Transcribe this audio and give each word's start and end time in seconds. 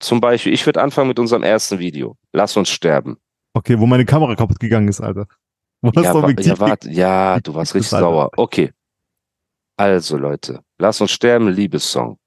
Zum 0.00 0.20
Beispiel, 0.20 0.52
ich 0.52 0.64
würde 0.66 0.82
anfangen 0.82 1.08
mit 1.08 1.18
unserem 1.18 1.42
ersten 1.42 1.78
Video. 1.78 2.16
Lass 2.32 2.56
uns 2.56 2.68
sterben. 2.70 3.18
Okay, 3.54 3.78
wo 3.78 3.86
meine 3.86 4.04
Kamera 4.04 4.34
kaputt 4.34 4.58
gegangen 4.58 4.88
ist, 4.88 5.00
Alter. 5.00 5.26
Wo 5.82 5.90
Ja, 5.98 6.12
wa- 6.14 6.28
ja, 6.38 6.58
warte, 6.58 6.90
ja, 6.90 7.40
du 7.40 7.54
warst 7.54 7.74
richtig 7.74 7.88
sauer. 7.88 8.30
Okay. 8.36 8.70
Also, 9.78 10.18
Leute, 10.18 10.60
Lass 10.78 11.00
uns 11.00 11.10
sterben, 11.10 11.48
Liebessong. 11.48 12.18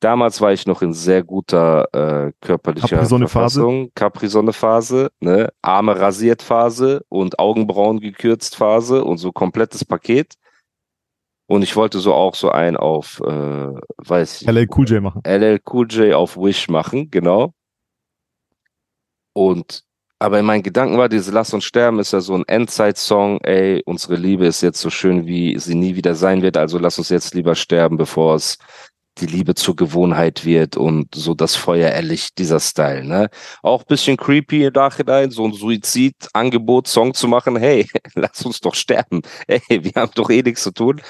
Damals 0.00 0.40
war 0.40 0.52
ich 0.52 0.64
noch 0.66 0.80
in 0.80 0.92
sehr 0.92 1.24
guter 1.24 1.86
äh, 1.92 2.32
körperlicher. 2.40 3.04
Verfassung. 3.04 3.90
Capri-Sonne-Phase, 3.96 5.10
ne? 5.18 5.52
Arme 5.60 5.98
rasiert 5.98 6.40
Phase 6.40 7.04
und 7.08 7.38
Augenbrauen 7.40 7.98
gekürzt 7.98 8.54
Phase 8.54 9.04
und 9.04 9.18
so 9.18 9.32
komplettes 9.32 9.84
Paket. 9.84 10.34
Und 11.50 11.62
ich 11.62 11.76
wollte 11.76 11.98
so 11.98 12.12
auch 12.12 12.34
so 12.34 12.50
ein 12.50 12.76
auf, 12.76 13.20
äh, 13.24 13.72
weiß 13.96 14.42
ich, 14.42 14.48
LL 14.48 14.68
Cool 14.70 14.86
J 14.86 15.02
machen. 15.02 15.22
LL 15.24 15.60
Cool 15.72 15.86
J 15.88 16.12
auf 16.12 16.36
Wish 16.36 16.68
machen, 16.68 17.10
genau. 17.10 17.54
Und 19.32 19.82
aber 20.20 20.40
in 20.40 20.44
meinen 20.46 20.62
Gedanken 20.62 20.98
war 20.98 21.08
diese 21.08 21.30
Lass 21.30 21.54
uns 21.54 21.64
sterben 21.64 22.00
ist 22.00 22.12
ja 22.12 22.20
so 22.20 22.34
ein 22.34 22.44
Endzeit-Song, 22.46 23.40
ey, 23.42 23.82
unsere 23.86 24.16
Liebe 24.16 24.46
ist 24.46 24.62
jetzt 24.62 24.80
so 24.80 24.90
schön, 24.90 25.26
wie 25.26 25.56
sie 25.58 25.76
nie 25.76 25.94
wieder 25.94 26.14
sein 26.16 26.42
wird, 26.42 26.56
also 26.56 26.78
lass 26.78 26.98
uns 26.98 27.08
jetzt 27.08 27.34
lieber 27.34 27.54
sterben, 27.54 27.96
bevor 27.96 28.34
es 28.34 28.58
die 29.20 29.26
Liebe 29.26 29.54
zur 29.54 29.76
Gewohnheit 29.76 30.44
wird 30.44 30.76
und 30.76 31.14
so 31.14 31.34
das 31.34 31.56
Feuer 31.56 31.90
erlicht, 31.90 32.38
dieser 32.38 32.60
Style, 32.60 33.04
ne? 33.04 33.28
Auch 33.62 33.84
bisschen 33.84 34.16
creepy 34.16 34.64
im 34.64 34.72
Nachhinein, 34.72 35.30
so 35.30 35.44
ein 35.44 35.52
Suizid-Angebot-Song 35.52 37.14
zu 37.14 37.28
machen, 37.28 37.56
hey, 37.56 37.88
lass 38.14 38.44
uns 38.44 38.60
doch 38.60 38.74
sterben, 38.74 39.22
ey, 39.46 39.60
wir 39.68 39.92
haben 39.96 40.12
doch 40.14 40.30
eh 40.30 40.42
nichts 40.42 40.62
zu 40.62 40.72
tun. 40.72 41.00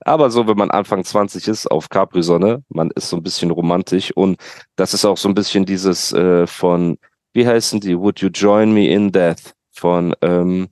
Aber 0.00 0.30
so, 0.30 0.46
wenn 0.46 0.56
man 0.56 0.70
Anfang 0.70 1.04
20 1.04 1.48
ist 1.48 1.70
auf 1.70 1.88
Capri-Sonne, 1.88 2.62
man 2.68 2.90
ist 2.92 3.08
so 3.10 3.16
ein 3.16 3.22
bisschen 3.22 3.50
romantisch 3.50 4.12
und 4.12 4.40
das 4.76 4.94
ist 4.94 5.04
auch 5.04 5.16
so 5.16 5.28
ein 5.28 5.34
bisschen 5.34 5.66
dieses 5.66 6.12
äh, 6.12 6.46
von, 6.46 6.98
wie 7.32 7.46
heißen 7.46 7.80
die? 7.80 7.98
Would 7.98 8.20
you 8.20 8.28
join 8.28 8.72
me 8.72 8.88
in 8.88 9.12
death? 9.12 9.54
Von 9.72 10.14
ähm, 10.22 10.68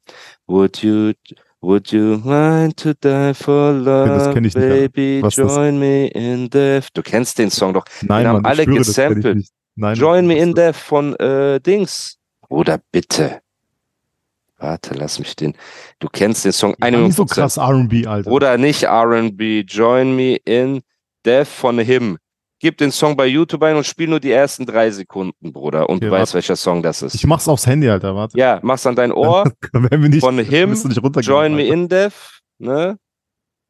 Would 0.46 0.82
you 0.82 1.12
Would 1.66 1.90
you 1.90 2.22
mind 2.24 2.76
to 2.76 2.94
die 2.94 3.32
for 3.34 3.72
love, 3.72 4.28
Alter. 4.28 4.40
baby? 4.52 5.20
Join 5.30 5.80
me 5.80 6.06
in 6.14 6.48
death. 6.48 6.90
Du 6.94 7.02
kennst 7.02 7.40
den 7.40 7.50
Song 7.50 7.74
doch. 7.74 7.84
Nein, 8.02 8.22
Den 8.22 8.28
haben 8.28 8.42
Mann, 8.42 8.46
alle 8.46 8.62
ich 8.62 8.68
schwöre, 8.68 8.78
gesampelt. 8.84 9.48
Nein, 9.74 9.96
Join 9.96 10.28
me 10.28 10.36
was 10.36 10.42
in 10.44 10.54
death 10.54 10.76
von 10.76 11.16
äh, 11.16 11.58
Dings. 11.58 12.18
Oder 12.48 12.78
bitte. 12.92 13.40
Warte, 14.58 14.94
lass 14.94 15.18
mich 15.18 15.34
den. 15.34 15.54
Du 15.98 16.06
kennst 16.06 16.44
den 16.44 16.52
Song. 16.52 16.76
Eine 16.80 16.98
nicht 16.98 17.16
so 17.16 17.26
krass 17.26 17.56
R&B, 17.56 18.06
Alter. 18.06 18.30
Oder 18.30 18.58
nicht 18.58 18.84
R&B. 18.84 19.64
Join 19.66 20.14
me 20.14 20.36
in 20.44 20.82
death 21.24 21.48
von 21.48 21.80
Him. 21.80 22.18
Gib 22.66 22.78
den 22.78 22.90
Song 22.90 23.16
bei 23.16 23.26
YouTube 23.26 23.62
ein 23.62 23.76
und 23.76 23.86
spiel 23.86 24.08
nur 24.08 24.18
die 24.18 24.32
ersten 24.32 24.66
drei 24.66 24.90
Sekunden, 24.90 25.52
Bruder. 25.52 25.88
Und 25.88 25.98
Okay, 25.98 26.06
du 26.06 26.10
weißt, 26.10 26.34
welcher 26.34 26.56
Song 26.56 26.82
das 26.82 27.00
ist. 27.00 27.14
ich 27.14 27.24
mach's 27.24 27.46
aufs 27.46 27.64
Handy, 27.64 27.88
Alter, 27.88 28.16
warte. 28.16 28.36
Ja, 28.36 28.58
mach's 28.60 28.84
an 28.88 28.96
dein 28.96 29.12
Ohr. 29.12 29.44
Werden 29.72 30.02
wir 30.02 30.08
nicht, 30.08 30.18
Von 30.18 30.36
Him, 30.40 30.70
nicht 30.70 30.84
Join 31.28 31.54
me 31.54 31.62
Alter. 31.62 31.72
in 31.74 31.88
death. 31.88 32.40
Ne? 32.58 32.98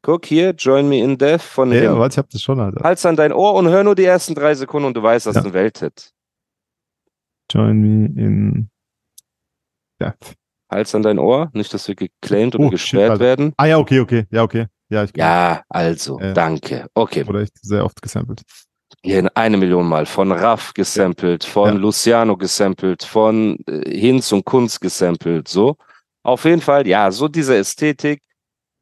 Guck 0.01 0.25
hier, 0.25 0.55
Join 0.57 0.89
me 0.89 0.97
in 0.99 1.15
death 1.15 1.43
von 1.43 1.71
Ja, 1.71 1.83
ja, 1.83 1.91
Him. 1.91 1.99
warte, 1.99 2.13
ich 2.15 2.17
hab 2.17 2.27
das 2.31 2.41
schon, 2.41 2.59
Alter. 2.59 2.83
Halt's 2.83 3.05
an 3.05 3.15
dein 3.15 3.31
Ohr 3.33 3.53
und 3.53 3.67
hör 3.67 3.83
nur 3.83 3.93
die 3.93 4.05
ersten 4.05 4.33
drei 4.33 4.55
Sekunden 4.55 4.87
und 4.87 4.97
du 4.97 5.03
weißt, 5.03 5.27
das 5.27 5.35
Ja. 5.35 5.41
ist 5.41 5.45
ein 5.47 5.53
Welthit. 5.53 6.11
Join 7.51 7.79
me 7.79 8.05
in 8.19 8.69
Death. 10.01 10.33
Halt's 10.71 10.95
an 10.95 11.03
dein 11.03 11.19
Ohr, 11.19 11.51
nicht, 11.53 11.71
dass 11.71 11.87
wir 11.87 11.93
geclaimed 11.93 12.55
oder 12.55 12.63
Oh, 12.63 12.69
shit, 12.71 12.79
gesperrt 12.79 13.11
Alter. 13.11 13.23
werden. 13.23 13.53
Ah 13.57 13.65
ja, 13.67 13.77
okay, 13.77 13.99
okay. 13.99 14.25
Ja, 14.31 14.41
okay. 14.41 14.65
Ja, 14.89 15.03
ich 15.03 15.11
Ja, 15.15 15.61
also, 15.69 16.17
Äh. 16.19 16.33
danke. 16.33 16.87
Okay. 16.95 17.27
Wurde 17.27 17.43
echt 17.43 17.53
sehr 17.61 17.85
oft 17.85 18.01
gesampelt. 18.01 18.41
Hier 19.03 19.29
eine 19.35 19.57
Million 19.57 19.87
Mal. 19.87 20.05
Von 20.05 20.31
Raff 20.31 20.73
gesampelt, 20.73 21.43
von 21.43 21.75
Ja. 21.75 21.79
Luciano 21.79 22.35
gesampelt, 22.35 23.03
von 23.03 23.57
äh, 23.67 23.97
Hinz 23.97 24.31
und 24.31 24.45
Kunz 24.45 24.79
gesampelt. 24.79 25.47
So. 25.47 25.77
Auf 26.23 26.45
jeden 26.45 26.61
Fall, 26.61 26.87
ja, 26.87 27.09
so 27.11 27.27
diese 27.27 27.55
Ästhetik. 27.55 28.21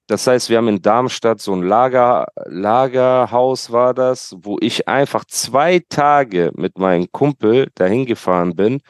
Das 0.07 0.27
heißt, 0.27 0.49
wir 0.49 0.57
haben 0.57 0.67
in 0.67 0.81
Darmstadt 0.81 1.41
so 1.41 1.53
ein 1.53 1.63
Lager, 1.63 2.27
Lagerhaus 2.45 3.71
war 3.71 3.93
das, 3.93 4.35
wo 4.39 4.57
ich 4.61 4.87
einfach 4.87 5.25
zwei 5.25 5.81
Tage 5.89 6.51
mit 6.55 6.77
meinem 6.77 7.11
Kumpel 7.11 7.69
dahin 7.73 8.05
gefahren 8.05 8.55
bin 8.55 8.81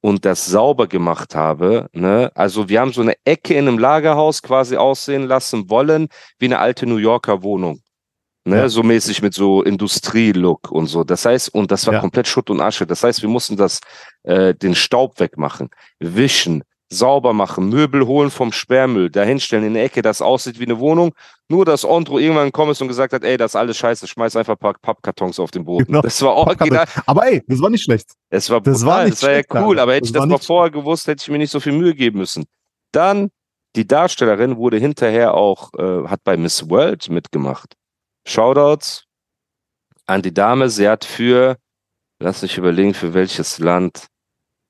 und 0.00 0.24
das 0.24 0.46
sauber 0.46 0.86
gemacht 0.86 1.34
habe. 1.34 1.88
Ne? 1.92 2.30
Also 2.34 2.68
wir 2.68 2.80
haben 2.80 2.92
so 2.92 3.02
eine 3.02 3.14
Ecke 3.24 3.54
in 3.54 3.68
einem 3.68 3.78
Lagerhaus 3.78 4.42
quasi 4.42 4.76
aussehen 4.76 5.26
lassen 5.26 5.68
wollen, 5.68 6.08
wie 6.38 6.46
eine 6.46 6.58
alte 6.58 6.86
New 6.86 6.96
Yorker 6.96 7.42
Wohnung. 7.42 7.80
Ne, 8.46 8.56
Ja. 8.58 8.68
so 8.68 8.82
mäßig 8.82 9.22
mit 9.22 9.32
so 9.32 9.62
Industrielook 9.62 10.70
und 10.70 10.86
so. 10.86 11.02
Das 11.02 11.24
heißt, 11.24 11.54
und 11.54 11.70
das 11.70 11.86
war 11.86 11.94
Ja. 11.94 12.00
komplett 12.00 12.28
Schutt 12.28 12.50
und 12.50 12.60
Asche. 12.60 12.86
Das 12.86 13.02
heißt, 13.02 13.22
wir 13.22 13.28
mussten 13.28 13.56
das, 13.56 13.80
äh, 14.24 14.54
den 14.54 14.74
Staub 14.74 15.18
wegmachen, 15.18 15.70
wischen, 15.98 16.62
sauber 16.92 17.32
machen, 17.32 17.70
Möbel 17.70 18.06
holen 18.06 18.30
vom 18.30 18.52
Sperrmüll, 18.52 19.10
dahinstellen 19.10 19.64
in 19.64 19.74
der 19.74 19.84
Ecke, 19.84 20.02
das 20.02 20.20
aussieht 20.20 20.60
wie 20.60 20.64
eine 20.64 20.78
Wohnung. 20.78 21.12
Nur, 21.48 21.64
dass 21.64 21.84
Ondro 21.84 22.18
irgendwann 22.18 22.46
gekommen 22.48 22.72
ist 22.72 22.82
und 22.82 22.88
gesagt 22.88 23.14
hat, 23.14 23.24
ey, 23.24 23.36
das 23.38 23.52
ist 23.52 23.56
alles 23.56 23.78
scheiße, 23.78 24.06
schmeiß 24.06 24.36
einfach 24.36 24.52
ein 24.54 24.58
paar 24.58 24.74
Pappkartons 24.80 25.40
auf 25.40 25.50
den 25.50 25.64
Boden. 25.64 25.86
Genau. 25.86 26.02
Das 26.02 26.20
war 26.22 26.34
original. 26.34 26.86
Aber 27.06 27.26
ey, 27.26 27.42
das 27.48 27.60
war 27.62 27.70
nicht 27.70 27.82
schlecht. 27.82 28.10
Es 28.28 28.50
war 28.50 28.60
Das 28.60 28.84
war 28.84 29.04
nicht 29.04 29.14
das 29.14 29.22
war 29.22 29.32
ja 29.32 29.42
cool, 29.54 29.78
aber 29.78 29.92
hätte 29.94 30.02
Das 30.02 30.10
ich 30.10 30.14
das 30.16 30.26
mal 30.26 30.38
vorher 30.38 30.70
gewusst, 30.70 31.06
hätte 31.08 31.22
ich 31.22 31.30
mir 31.30 31.38
nicht 31.38 31.50
so 31.50 31.58
viel 31.60 31.72
Mühe 31.72 31.94
geben 31.94 32.18
müssen. 32.18 32.44
Dann, 32.92 33.30
die 33.74 33.88
Darstellerin 33.88 34.56
wurde 34.58 34.76
hinterher 34.76 35.34
auch, 35.34 35.70
äh, 35.78 36.06
hat 36.06 36.20
bei 36.22 36.36
Miss 36.36 36.68
World 36.68 37.08
mitgemacht. 37.08 37.74
Shoutouts 38.26 39.04
an 40.06 40.22
die 40.22 40.34
Dame, 40.34 40.68
sie 40.68 40.88
hat 40.88 41.04
für, 41.04 41.56
lass 42.20 42.42
mich 42.42 42.58
überlegen, 42.58 42.94
für 42.94 43.14
welches 43.14 43.58
Land, 43.58 44.06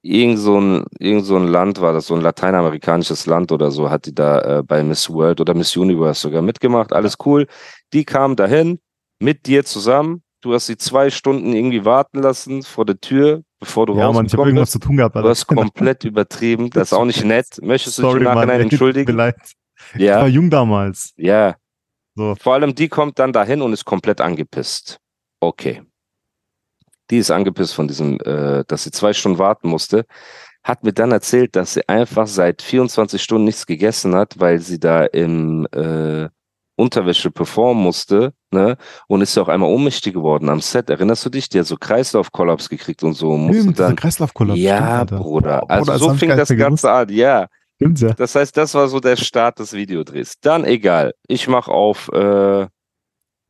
irgend 0.03 0.39
so 0.39 0.61
ein, 0.61 0.85
irgend 0.99 1.25
so 1.25 1.37
ein 1.37 1.49
Land 1.49 1.81
war 1.81 1.93
das, 1.93 2.07
so 2.07 2.15
ein 2.15 2.21
lateinamerikanisches 2.21 3.27
Land 3.27 3.51
oder 3.53 3.71
so, 3.71 3.91
hat 3.91 4.07
die 4.07 4.15
da 4.15 4.59
äh, 4.59 4.63
bei 4.63 4.83
Miss 4.85 5.09
World 5.11 5.41
oder 5.41 5.55
Miss 5.55 5.77
Universe 5.77 6.21
sogar 6.21 6.43
mitgemacht. 6.43 6.93
Alles 6.93 7.17
cool. 7.25 7.47
Die 7.93 8.05
kam 8.05 8.37
dahin 8.37 8.79
mit 9.19 9.47
dir 9.47 9.65
zusammen. 9.65 10.23
Du 10.43 10.53
hast 10.53 10.67
sie 10.67 10.77
zwei 10.77 11.09
Stunden 11.11 11.55
irgendwie 11.55 11.85
warten 11.87 12.21
lassen 12.21 12.63
vor 12.63 12.85
der 12.85 13.01
Tür, 13.01 13.43
bevor 13.59 13.87
du 13.87 13.97
Ja, 13.99 14.13
Mann, 14.13 14.27
ich 14.27 14.33
habe 14.35 14.43
rausgekommen 14.43 14.49
irgendwas 14.51 14.73
bist. 14.73 14.83
zu 14.83 14.87
tun 14.89 14.97
gehabt, 14.99 15.15
Du 15.15 15.19
Alter. 15.21 15.31
hast 15.31 15.47
komplett 15.47 16.05
übertrieben. 16.05 16.69
Das 16.71 16.89
ist 16.89 16.93
auch 16.93 17.07
nicht 17.07 17.25
nett. 17.25 17.47
Möchtest 17.63 17.99
du 17.99 18.03
dich 18.03 18.17
im 18.17 18.23
Mann. 18.25 18.35
Nachhinein 18.35 18.61
ey, 18.61 18.63
tut 18.65 18.71
Mir 18.71 18.73
entschuldigen? 18.73 19.17
leid. 19.17 19.37
Ich 19.95 19.95
war 19.95 20.01
Ja, 20.01 20.27
jung 20.27 20.51
damals. 20.51 21.13
ja. 21.17 21.57
So. 22.17 22.35
Vor 22.41 22.55
allem 22.55 22.75
die 22.75 22.89
kommt 22.89 23.19
dann 23.19 23.33
dahin 23.33 23.63
und 23.63 23.73
ist 23.73 23.85
komplett 23.85 24.21
angepisst. 24.21 24.99
Okay. 25.41 25.83
Die 27.11 27.19
ist 27.19 27.31
angepisst 27.31 27.75
von 27.75 27.89
diesem, 27.89 28.19
äh, 28.21 28.65
dass 28.67 28.85
sie 28.85 28.91
zwei 28.91 29.13
Stunden 29.13 29.39
warten 29.39 29.69
musste. 29.69 30.07
Hat 30.63 30.85
mir 30.85 30.93
dann 30.93 31.13
erzählt, 31.13 31.57
dass 31.57 31.75
sie 31.75 31.87
einfach 31.89 32.27
seit 32.27 32.63
24 32.63 33.23
Stunden 33.23 33.45
nichts 33.45 33.67
gegessen 33.67 34.15
hat, 34.15 34.39
weil 34.39 34.61
sie 34.61 34.79
da 34.79 35.05
im 35.05 35.67
äh, 35.73 36.29
Unterwäsche 36.77 37.31
performen 37.31 37.83
musste, 37.83 38.33
ne? 38.51 38.77
Und 39.07 39.21
ist 39.21 39.37
ja 39.37 39.43
auch 39.43 39.49
einmal 39.49 39.71
ohnmächtig 39.71 40.15
geworden 40.15 40.49
am 40.49 40.61
Set. 40.61 40.91
Erinnerst 40.91 41.25
du 41.25 41.31
dich? 41.31 41.49
Die 41.49 41.61
hat 41.61 41.67
so 41.67 41.77
Kreislaufkollaps 41.77 42.69
gekriegt 42.69 43.05
und 43.05 43.13
so. 43.13 43.37
Musste 43.37 43.63
Stimmt, 43.63 43.79
dann. 43.79 43.97
Kreislaufkollaps. 43.97 44.59
Ja. 44.59 45.05
Bruder. 45.05 45.63
Also 45.71 45.93
Bruder, 45.93 45.99
so 45.99 46.15
fing 46.15 46.31
das 46.31 46.49
Ganze 46.49 46.91
an. 46.91 47.09
Ja. 47.11 47.47
Ja. 47.81 48.13
Das 48.15 48.35
heißt, 48.35 48.57
das 48.57 48.75
war 48.75 48.89
so 48.89 49.01
der 49.01 49.17
Start 49.17 49.59
des 49.59 49.73
Videodrehs. 49.73 50.39
Dann 50.41 50.65
egal. 50.65 51.15
Ich 51.27 51.49
mache 51.49 51.71
auf, 51.71 52.09
äh, 52.13 52.67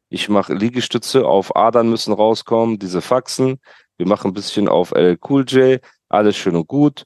ich 0.09 0.29
mache 0.29 0.55
Liegestütze 0.55 1.27
auf 1.27 1.55
Adern 1.57 1.91
müssen 1.91 2.13
rauskommen, 2.13 2.79
diese 2.79 3.01
Faxen. 3.01 3.61
Wir 3.97 4.09
machen 4.09 4.31
ein 4.31 4.35
bisschen 4.35 4.69
auf 4.69 4.93
LL 4.93 5.19
Cool 5.29 5.45
J, 5.47 5.81
alles 6.09 6.37
schön 6.37 6.57
und 6.57 6.67
gut. 6.67 7.05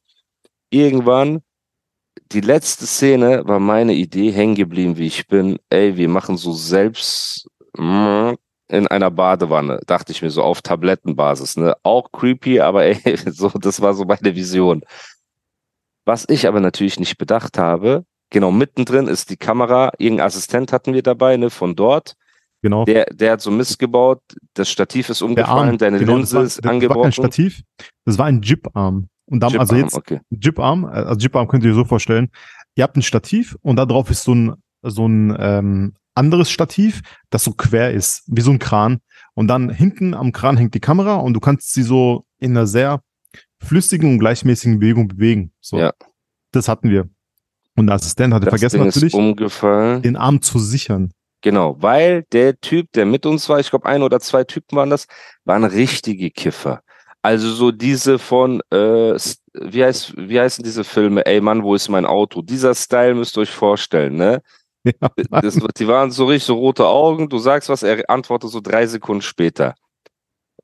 Irgendwann, 0.70 1.42
die 2.32 2.40
letzte 2.40 2.86
Szene 2.86 3.42
war 3.46 3.60
meine 3.60 3.94
Idee, 3.94 4.30
hängen 4.30 4.54
geblieben, 4.54 4.96
wie 4.96 5.06
ich 5.06 5.26
bin. 5.26 5.58
Ey, 5.70 5.96
wir 5.96 6.08
machen 6.08 6.36
so 6.36 6.52
selbst 6.52 7.48
mm, 7.76 8.32
in 8.68 8.86
einer 8.86 9.10
Badewanne, 9.10 9.80
dachte 9.86 10.12
ich 10.12 10.22
mir 10.22 10.30
so 10.30 10.42
auf 10.42 10.62
Tablettenbasis, 10.62 11.56
ne? 11.56 11.74
Auch 11.82 12.12
creepy, 12.12 12.60
aber 12.60 12.84
ey, 12.86 13.16
so, 13.30 13.48
das 13.48 13.80
war 13.80 13.94
so 13.94 14.04
meine 14.04 14.34
Vision. 14.34 14.82
Was 16.08 16.24
ich 16.26 16.48
aber 16.48 16.60
natürlich 16.60 16.98
nicht 16.98 17.18
bedacht 17.18 17.58
habe, 17.58 18.06
genau 18.30 18.50
mittendrin 18.50 19.08
ist 19.08 19.28
die 19.28 19.36
Kamera, 19.36 19.92
irgendein 19.98 20.28
Assistent 20.28 20.72
hatten 20.72 20.94
wir 20.94 21.02
dabei, 21.02 21.36
ne, 21.36 21.50
von 21.50 21.76
dort. 21.76 22.14
Genau. 22.62 22.86
Der, 22.86 23.04
der 23.12 23.32
hat 23.32 23.42
so 23.42 23.50
Mist 23.50 23.78
gebaut, 23.78 24.22
das 24.54 24.70
Stativ 24.70 25.10
ist 25.10 25.20
umgefallen, 25.20 25.76
deine 25.76 25.98
genau, 25.98 26.16
Linse 26.16 26.36
war, 26.36 26.44
ist 26.44 26.56
das 26.56 26.64
war 26.64 26.70
kein 26.70 26.76
angebrochen. 26.76 27.12
Stativ, 27.12 27.60
das 28.06 28.16
war 28.16 28.24
ein 28.24 28.40
Jib-Arm. 28.40 29.08
Und 29.26 29.40
dann, 29.40 29.54
also 29.58 29.74
Chiparm, 29.74 29.80
jetzt, 29.82 29.94
okay. 29.94 30.20
Jib-Arm, 30.30 30.86
also 30.86 31.20
Jib-Arm 31.20 31.46
könnt 31.46 31.64
ihr 31.64 31.72
euch 31.72 31.76
so 31.76 31.84
vorstellen, 31.84 32.30
ihr 32.74 32.84
habt 32.84 32.96
ein 32.96 33.02
Stativ 33.02 33.58
und 33.60 33.76
da 33.76 33.84
drauf 33.84 34.10
ist 34.10 34.24
so 34.24 34.34
ein, 34.34 34.54
so 34.80 35.06
ein 35.06 35.36
ähm, 35.38 35.94
anderes 36.14 36.50
Stativ, 36.50 37.02
das 37.28 37.44
so 37.44 37.52
quer 37.52 37.92
ist, 37.92 38.22
wie 38.28 38.40
so 38.40 38.50
ein 38.50 38.58
Kran. 38.58 39.00
Und 39.34 39.48
dann 39.48 39.68
hinten 39.68 40.14
am 40.14 40.32
Kran 40.32 40.56
hängt 40.56 40.72
die 40.72 40.80
Kamera 40.80 41.16
und 41.16 41.34
du 41.34 41.40
kannst 41.40 41.74
sie 41.74 41.82
so 41.82 42.24
in 42.38 42.56
einer 42.56 42.66
sehr 42.66 43.02
flüssigen 43.60 44.12
und 44.12 44.18
gleichmäßigen 44.18 44.78
Bewegung 44.78 45.08
bewegen. 45.08 45.52
So. 45.60 45.78
Ja. 45.78 45.92
Das 46.52 46.68
hatten 46.68 46.90
wir. 46.90 47.08
Und 47.76 47.86
der 47.86 47.96
Assistent 47.96 48.34
hatte 48.34 48.46
Das 48.46 48.52
vergessen 48.52 48.78
Ding 48.78 48.86
natürlich, 48.86 49.14
umgefallen. 49.14 50.02
den 50.02 50.16
Arm 50.16 50.42
zu 50.42 50.58
sichern. 50.58 51.12
Genau, 51.42 51.76
weil 51.80 52.24
der 52.32 52.60
Typ, 52.60 52.90
der 52.92 53.06
mit 53.06 53.24
uns 53.24 53.48
war, 53.48 53.60
ich 53.60 53.70
glaube 53.70 53.86
ein 53.86 54.02
oder 54.02 54.18
zwei 54.18 54.42
Typen 54.42 54.76
waren 54.76 54.90
das, 54.90 55.06
waren 55.44 55.62
richtige 55.64 56.30
Kiffer. 56.30 56.82
Also 57.22 57.50
so 57.50 57.70
diese 57.70 58.18
von, 58.18 58.60
äh, 58.70 59.14
wie, 59.54 59.84
heißt, 59.84 60.14
wie 60.16 60.40
heißen 60.40 60.64
diese 60.64 60.82
Filme? 60.82 61.24
Ey 61.26 61.40
Mann, 61.40 61.62
wo 61.62 61.74
ist 61.74 61.88
mein 61.88 62.06
Auto? 62.06 62.42
Dieser 62.42 62.74
Style 62.74 63.14
müsst 63.14 63.36
ihr 63.36 63.42
euch 63.42 63.50
vorstellen, 63.50 64.16
ne? 64.16 64.42
Ja, 64.84 65.40
Das, 65.40 65.58
die 65.76 65.86
waren 65.88 66.10
so 66.10 66.26
richtig 66.26 66.46
so 66.46 66.54
rote 66.54 66.86
Augen, 66.86 67.28
du 67.28 67.38
sagst 67.38 67.68
was, 67.68 67.82
er 67.82 68.08
antwortet 68.08 68.50
so 68.50 68.60
drei 68.60 68.86
Sekunden 68.86 69.22
später. 69.22 69.74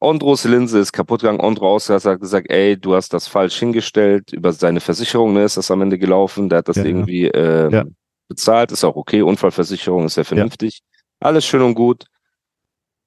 Ondros 0.00 0.44
Linse 0.44 0.78
ist 0.80 0.92
kaputt 0.92 1.20
gegangen. 1.20 1.40
Ausgas 1.40 2.04
hat 2.04 2.20
gesagt, 2.20 2.50
ey, 2.50 2.76
du 2.76 2.94
hast 2.94 3.12
das 3.12 3.28
falsch 3.28 3.58
hingestellt. 3.58 4.32
Über 4.32 4.52
seine 4.52 4.80
Versicherung 4.80 5.32
ne, 5.34 5.44
ist 5.44 5.56
das 5.56 5.70
am 5.70 5.82
Ende 5.82 5.98
gelaufen. 5.98 6.48
Der 6.48 6.58
hat 6.58 6.68
das 6.68 6.76
Ja, 6.76 6.82
ja. 6.82 6.88
irgendwie 6.88 7.26
ähm, 7.28 7.70
Ja. 7.70 7.84
bezahlt. 8.28 8.72
Ist 8.72 8.84
auch 8.84 8.96
okay. 8.96 9.22
Unfallversicherung 9.22 10.04
ist 10.04 10.16
ja 10.16 10.24
vernünftig. 10.24 10.80
Alles 11.20 11.44
schön 11.46 11.62
und 11.62 11.74
gut. 11.74 12.04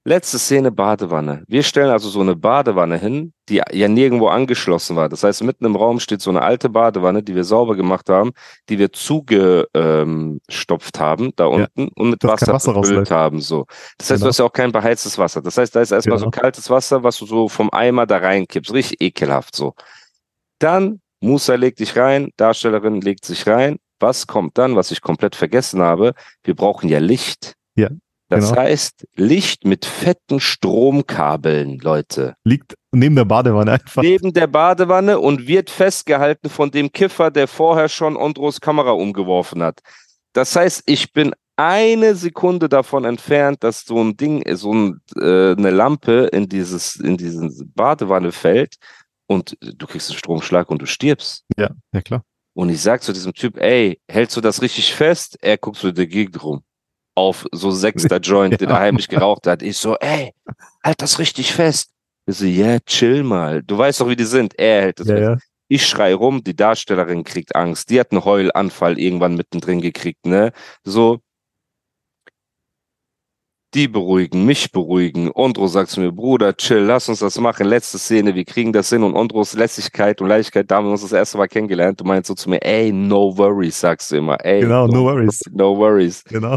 Letzte 0.08 0.40
Szene 0.40 0.72
Badewanne. 0.72 1.44
Wir 1.50 1.64
stellen 1.64 1.90
also 1.90 2.08
so 2.08 2.22
eine 2.22 2.34
Badewanne 2.34 2.98
hin, 2.98 3.34
die 3.50 3.62
ja 3.74 3.90
nirgendwo 3.90 4.30
angeschlossen 4.30 4.96
war. 4.96 5.10
Das 5.10 5.26
heißt, 5.26 5.44
mitten 5.44 5.66
im 5.66 5.76
Raum 5.76 6.00
steht 6.00 6.22
so 6.22 6.30
eine 6.30 6.44
alte 6.44 6.70
Badewanne, 6.70 7.24
die 7.24 7.36
wir 7.36 7.44
sauber 7.44 7.76
gemacht 7.76 8.08
haben, 8.08 8.32
die 8.70 8.80
wir 8.80 8.94
zugestopft 8.94 10.40
stopft 10.50 11.00
haben, 11.02 11.34
da 11.36 11.48
unten, 11.48 11.90
und 11.90 12.12
mit 12.12 12.24
Wasser, 12.24 12.54
Wasser 12.54 12.72
befüllt 12.74 13.12
haben. 13.12 13.42
So. 13.42 13.66
Das 13.98 14.10
heißt, 14.10 14.20
Genau. 14.20 14.24
du 14.24 14.30
hast 14.30 14.38
ja 14.40 14.46
auch 14.46 14.54
kein 14.54 14.72
beheiztes 14.72 15.18
Wasser. 15.18 15.42
Das 15.42 15.58
heißt, 15.58 15.76
da 15.76 15.82
ist 15.82 15.92
erstmal 15.92 16.20
so 16.20 16.30
Genau. 16.30 16.42
kaltes 16.42 16.70
Wasser, 16.70 17.04
was 17.04 17.18
du 17.18 17.26
so 17.26 17.50
vom 17.50 17.70
Eimer 17.74 18.06
da 18.06 18.20
reinkippst. 18.20 18.72
Richtig 18.72 19.02
ekelhaft 19.02 19.58
so. 19.58 19.74
Dann, 20.60 21.02
Musa 21.20 21.56
legt 21.56 21.80
dich 21.80 21.98
rein, 21.98 22.32
Darstellerin 22.38 23.02
legt 23.02 23.26
sich 23.26 23.46
rein. 23.46 23.76
Was 24.00 24.26
kommt 24.26 24.58
dann, 24.58 24.78
was 24.78 24.90
ich 24.92 25.02
komplett 25.02 25.36
vergessen 25.36 25.82
habe? 25.82 26.14
Wir 26.44 26.56
brauchen 26.56 26.88
ja 26.88 27.00
Licht. 27.00 27.56
Ja, 27.76 27.90
Das 28.30 28.50
genau. 28.50 28.62
heißt, 28.62 29.08
Licht 29.16 29.64
mit 29.64 29.86
fetten 29.86 30.40
Stromkabeln, 30.40 31.80
Leute. 31.80 32.36
Liegt 32.44 32.76
neben 32.92 33.16
der 33.16 33.26
Badewanne 33.26 33.74
einfach. 33.74 34.02
Neben 34.02 34.34
der 34.34 34.48
Badewanne 34.48 35.20
und 35.20 35.48
wird 35.48 35.70
festgehalten 35.70 36.50
von 36.50 36.70
dem 36.72 36.92
Kiffer, 36.92 37.32
der 37.32 37.48
vorher 37.48 37.88
schon 37.88 38.18
Ondros 38.18 38.60
Kamera 38.60 38.92
umgeworfen 38.92 39.64
hat. 39.64 39.80
Das 40.34 40.56
heißt, 40.56 40.84
ich 40.88 41.14
bin 41.14 41.34
eine 41.56 42.16
Sekunde 42.16 42.70
davon 42.70 43.06
entfernt, 43.06 43.64
dass 43.64 43.86
so 43.86 44.04
ein 44.04 44.18
Ding, 44.18 44.44
so 44.56 44.74
ein, 44.74 45.02
äh, 45.16 45.54
eine 45.54 45.72
Lampe 45.72 46.30
in 46.32 46.50
dieses, 46.50 46.98
in 46.98 47.18
diese 47.18 47.50
Badewanne 47.74 48.32
fällt 48.32 48.76
und 49.28 49.58
du 49.60 49.88
kriegst 49.88 50.10
einen 50.10 50.20
Stromschlag 50.20 50.70
und 50.70 50.82
du 50.82 50.86
stirbst. 50.86 51.46
Ja, 51.58 51.72
ja 51.94 52.02
klar. 52.02 52.24
Und 52.54 52.70
ich 52.70 52.82
sag 52.82 53.04
zu 53.04 53.14
diesem 53.14 53.34
Typ, 53.34 53.58
ey, 53.58 54.00
hältst 54.08 54.36
du 54.36 54.42
das 54.42 54.62
richtig 54.62 54.94
fest? 54.94 55.38
Er 55.42 55.58
guckt 55.58 55.78
so 55.78 55.90
in 55.90 55.96
der 55.96 56.08
Gegend 56.08 56.44
rum. 56.44 56.64
Auf 57.18 57.48
so 57.52 57.72
sechster 57.72 58.20
Joint, 58.20 58.62
den 58.62 58.70
er 58.70 58.80
heimlich 58.80 59.08
geraucht 59.08 59.48
hat. 59.48 59.64
Ich 59.64 59.78
so, 59.78 59.96
ey, 59.98 60.34
halt 60.84 61.02
das 61.02 61.18
richtig 61.18 61.52
fest. 61.52 61.90
Ich 62.28 62.38
so, 62.38 62.46
ja, 62.46 62.80
chill 62.82 63.24
mal. 63.24 63.64
Du 63.64 63.76
weißt 63.78 64.00
doch, 64.02 64.08
wie 64.10 64.16
die 64.16 64.24
sind. 64.26 64.54
Er 64.60 64.82
hält 64.84 65.00
das 65.00 65.08
Ja, 65.08 65.16
fest. 65.16 65.28
ja. 65.30 65.38
Ich 65.70 65.86
schrei 65.88 66.14
rum, 66.14 66.44
die 66.44 66.56
Darstellerin 66.56 67.24
kriegt 67.24 67.56
Angst. 67.56 67.90
Die 67.90 68.00
hat 68.00 68.12
einen 68.12 68.24
Heulanfall 68.24 69.00
irgendwann 69.00 69.36
mittendrin 69.36 69.82
gekriegt, 69.82 70.26
ne? 70.26 70.52
So. 70.84 71.20
Die 73.74 73.88
beruhigen, 73.90 74.46
mich 74.46 74.72
beruhigen. 74.72 75.30
Ondro 75.34 75.68
sagt 75.68 75.90
zu 75.90 76.00
mir, 76.00 76.12
Bruder, 76.14 76.56
chill, 76.56 76.80
lass 76.84 77.10
uns 77.10 77.20
das 77.20 77.38
machen. 77.40 77.68
Letzte 77.68 77.98
Szene, 78.00 78.34
wir 78.34 78.46
kriegen 78.46 78.72
das 78.72 78.90
hin. 78.90 79.04
Und 79.04 79.14
Ondros 79.16 79.54
Lässigkeit 79.56 80.22
und 80.22 80.30
Leichtigkeit, 80.30 80.72
da 80.72 80.78
haben 80.78 80.86
wir 80.86 80.92
uns 80.92 81.02
das 81.02 81.12
erste 81.12 81.38
Mal 81.38 81.48
kennengelernt. 81.48 82.00
Du 82.00 82.06
meinst 82.06 82.28
so 82.28 82.34
zu 82.34 82.50
mir, 82.50 82.62
ey, 82.64 82.94
no 82.94 83.38
worries, 83.38 83.80
sagst 83.80 84.12
du 84.12 84.18
immer. 84.18 84.38
Ey, 84.46 84.62
Genau, 84.62 84.88
no 84.88 85.04
worries. 85.04 85.42
No 85.52 85.76
worries. 85.78 86.24
Genau. 86.24 86.56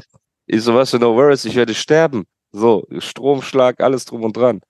Ich 0.53 0.65
so, 0.65 0.75
was 0.75 0.91
für 0.91 0.99
no 0.99 1.15
worries, 1.15 1.45
ich 1.45 1.55
werde 1.55 1.75
sterben. 1.75 2.25
So, 2.51 2.85
Stromschlag, 2.99 3.81
alles 3.81 4.05
drum 4.05 4.25
und 4.25 4.37
dran. 4.37 4.61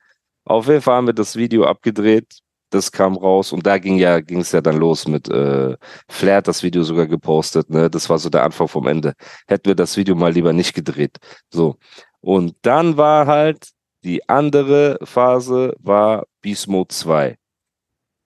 Auf 0.45 0.69
jeden 0.69 0.83
Fall 0.83 0.97
haben 0.97 1.07
wir 1.07 1.15
das 1.15 1.37
Video 1.37 1.65
abgedreht. 1.65 2.41
Das 2.69 2.93
kam 2.93 3.17
raus 3.17 3.51
und 3.53 3.67
da 3.67 3.79
ging 3.79 3.97
ja, 3.97 4.21
ging 4.21 4.41
es 4.41 4.53
ja 4.53 4.61
dann 4.61 4.77
los 4.77 5.09
mit 5.09 5.29
äh, 5.31 5.77
Flair 6.09 6.37
hat 6.37 6.49
das 6.49 6.63
Video 6.63 6.83
sogar 6.83 7.07
gepostet, 7.07 7.71
ne? 7.71 7.89
Das 7.91 8.09
war 8.11 8.19
so 8.19 8.29
der 8.29 8.45
Anfang 8.45 8.69
vom 8.69 8.87
Ende. 8.87 9.15
Hätten 9.49 9.67
wir 9.67 9.75
das 9.75 9.97
Video 9.97 10.15
mal 10.15 10.33
lieber 10.33 10.53
nicht 10.53 10.75
gedreht. 10.75 11.17
So. 11.51 11.77
Und 12.21 12.55
dann 12.63 12.97
war 12.97 13.27
halt 13.27 13.71
die 14.05 14.29
andere 14.29 14.99
Phase 15.03 15.75
war 15.81 16.27
Beast 16.43 16.69
Mode 16.69 16.89
2. 16.89 17.37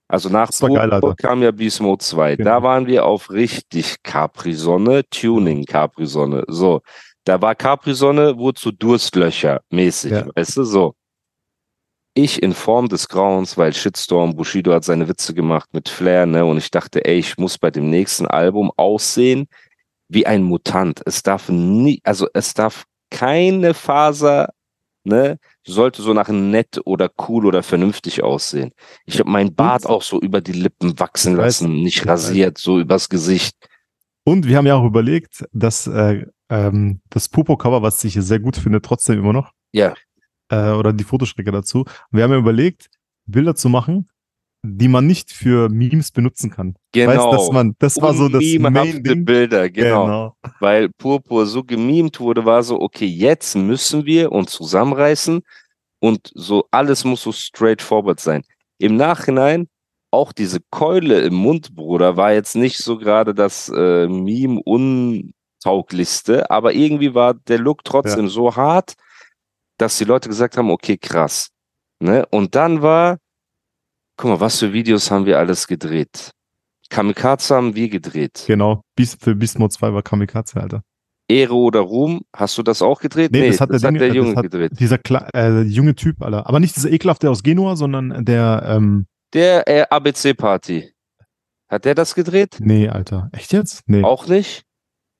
Also 0.08 0.28
nach 0.28 0.50
Alter. 0.60 1.14
kam 1.16 1.42
ja 1.42 1.52
Beast 1.52 1.80
Mode 1.80 2.04
2. 2.04 2.36
Genau. 2.36 2.50
Da 2.50 2.62
waren 2.62 2.86
wir 2.86 3.06
auf 3.06 3.30
richtig 3.30 4.02
Capri-Sonne, 4.02 5.04
Tuning 5.08 5.64
Capri-Sonne. 5.64 6.44
So. 6.48 6.82
Da 7.24 7.40
war 7.40 7.54
Capri-Sonne, 7.54 8.36
wurde 8.38 8.60
zu 8.60 8.70
Durstlöcher 8.70 9.62
mäßig, 9.70 10.12
Ja. 10.12 10.26
weißt 10.34 10.56
du, 10.58 10.64
so. 10.64 10.94
Ich 12.16 12.42
in 12.42 12.52
Form 12.54 12.88
des 12.88 13.08
Grauens, 13.08 13.56
weil 13.58 13.72
Shitstorm, 13.72 14.36
Bushido 14.36 14.72
hat 14.72 14.84
seine 14.84 15.08
Witze 15.08 15.34
gemacht 15.34 15.68
mit 15.72 15.88
Flair, 15.88 16.26
ne, 16.26 16.44
und 16.44 16.58
ich 16.58 16.70
dachte, 16.70 17.04
ey, 17.04 17.18
ich 17.18 17.38
muss 17.38 17.58
bei 17.58 17.70
dem 17.72 17.90
nächsten 17.90 18.26
Album 18.26 18.70
aussehen 18.76 19.46
wie 20.08 20.26
ein 20.26 20.42
Mutant. 20.44 21.00
Es 21.06 21.22
darf 21.24 21.48
nie, 21.48 22.00
also 22.04 22.28
es 22.34 22.54
darf 22.54 22.84
keine 23.10 23.74
Faser, 23.74 24.50
ne, 25.02 25.38
sollte 25.66 26.02
so 26.02 26.12
nach 26.12 26.28
nett 26.28 26.80
oder 26.84 27.10
cool 27.28 27.46
oder 27.46 27.64
vernünftig 27.64 28.22
aussehen. 28.22 28.70
Ich 29.06 29.18
habe 29.18 29.30
meinen 29.30 29.54
Bart 29.54 29.84
auch 29.86 30.02
so 30.02 30.20
über 30.20 30.40
die 30.40 30.52
Lippen 30.52 31.00
wachsen 31.00 31.34
lassen, 31.34 31.82
nicht 31.82 32.06
rasiert, 32.06 32.58
so 32.58 32.78
übers 32.78 33.08
Gesicht. 33.08 33.56
Und 34.24 34.46
wir 34.46 34.56
haben 34.56 34.66
ja 34.66 34.76
auch 34.76 34.84
überlegt, 34.86 35.44
dass 35.52 35.86
äh, 35.88 36.26
ähm, 36.50 37.00
das 37.10 37.28
Popo-Cover, 37.28 37.82
was 37.82 38.02
ich 38.04 38.14
sehr 38.14 38.38
gut 38.40 38.56
finde, 38.56 38.80
trotzdem 38.82 39.18
immer 39.18 39.32
noch, 39.32 39.52
Ja. 39.72 39.94
äh, 40.50 40.70
oder 40.72 40.92
die 40.92 41.04
Fotostrecke 41.04 41.52
dazu. 41.52 41.84
Wir 42.10 42.24
haben 42.24 42.32
ja 42.32 42.38
überlegt, 42.38 42.88
Bilder 43.26 43.54
zu 43.54 43.68
machen, 43.68 44.08
die 44.66 44.88
man 44.88 45.06
nicht 45.06 45.30
für 45.30 45.68
Memes 45.68 46.10
benutzen 46.10 46.50
kann. 46.50 46.74
Genau. 46.92 47.10
Weißt, 47.10 47.38
dass 47.38 47.52
man, 47.52 47.74
das 47.78 48.00
war 48.00 48.14
so 48.14 48.28
das 48.28 48.40
Memehafte 48.40 48.92
Main-Ding. 48.94 49.24
Bilder, 49.24 49.68
genau. 49.68 50.04
Genau. 50.04 50.36
Weil 50.60 50.88
Purpur 50.90 51.46
so 51.46 51.62
gemimt 51.64 52.18
wurde, 52.20 52.44
war 52.46 52.62
so, 52.62 52.80
okay, 52.80 53.06
jetzt 53.06 53.54
müssen 53.56 54.06
wir 54.06 54.32
uns 54.32 54.52
zusammenreißen 54.52 55.42
und 56.00 56.30
so 56.34 56.66
alles 56.70 57.04
muss 57.04 57.22
so 57.22 57.32
straightforward 57.32 58.20
sein. 58.20 58.42
Im 58.78 58.96
Nachhinein, 58.96 59.68
auch 60.10 60.32
diese 60.32 60.60
Keule 60.70 61.20
im 61.20 61.34
Mund, 61.34 61.74
Bruder, 61.74 62.16
war 62.16 62.32
jetzt 62.32 62.56
nicht 62.56 62.78
so 62.78 62.96
gerade 62.96 63.34
das 63.34 63.68
äh, 63.74 64.06
Meme 64.06 64.60
untauglichste, 65.64 66.50
aber 66.50 66.74
irgendwie 66.74 67.14
war 67.14 67.34
der 67.34 67.58
Look 67.58 67.84
trotzdem 67.84 68.28
so 68.28 68.54
hart, 68.54 68.94
dass 69.78 69.98
die 69.98 70.04
Leute 70.04 70.28
gesagt 70.28 70.56
haben, 70.56 70.70
okay, 70.70 70.96
krass. 70.96 71.48
Ne? 72.00 72.26
Und 72.30 72.54
dann 72.54 72.82
war, 72.82 73.18
guck 74.16 74.30
mal, 74.30 74.40
was 74.40 74.58
für 74.58 74.72
Videos 74.72 75.10
haben 75.10 75.26
wir 75.26 75.38
alles 75.38 75.66
gedreht? 75.66 76.30
Kamikaze 76.90 77.54
haben 77.56 77.74
wir 77.74 77.88
gedreht. 77.88 78.44
Genau. 78.46 78.82
Beast, 78.94 79.22
für 79.22 79.34
Mode 79.34 79.70
2 79.70 79.92
war 79.94 80.02
Kamikaze, 80.02 80.60
Alter. 80.60 80.82
Ehre 81.26 81.54
oder 81.54 81.80
Ruhm, 81.80 82.20
hast 82.36 82.58
du 82.58 82.62
das 82.62 82.82
auch 82.82 83.00
gedreht? 83.00 83.32
Nee, 83.32 83.48
das 83.50 83.60
hat 83.60 83.70
der 83.70 83.78
Ding- 83.78 83.98
das 83.98 84.14
Junge 84.14 84.36
hat- 84.36 84.42
gedreht. 84.42 84.72
Dieser 84.78 84.98
Kle 84.98 85.26
äh, 85.34 85.62
junge 85.62 85.94
Typ, 85.94 86.20
Alter. 86.22 86.46
Aber 86.46 86.60
nicht 86.60 86.76
dieser 86.76 86.90
ekelhafte 86.92 87.30
aus 87.30 87.42
Genua, 87.42 87.76
sondern 87.76 88.24
der, 88.26 88.62
ähm, 88.66 89.06
Der 89.32 89.66
äh, 89.66 89.86
ABC-Party. 89.88 90.92
Hat 91.68 91.86
der 91.86 91.94
das 91.94 92.14
gedreht? 92.14 92.58
nee, 92.60 92.88
Alter. 92.90 93.30
Echt 93.32 93.54
jetzt? 93.54 93.82
Nee. 93.88 94.02
Auch 94.04 94.26
nicht? 94.26 94.64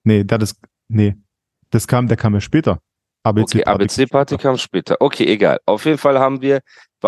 Nee, 0.05 0.25
das 0.25 0.43
ist, 0.53 0.61
nee. 0.89 1.15
Das 1.71 1.87
kam, 1.89 2.07
der 2.09 2.17
kam 2.17 2.35
ja 2.35 2.41
später. 2.41 2.79
ABC 3.25 3.61
Okay, 3.61 3.65
ABC-Party 3.65 4.37
kam 4.37 4.57
später. 4.59 4.97
Okay, 5.01 5.25
egal. 5.27 5.59
Auf 5.67 5.85
jeden 5.87 5.97
Fall 5.99 6.19
haben 6.19 6.43
wir, 6.43 6.61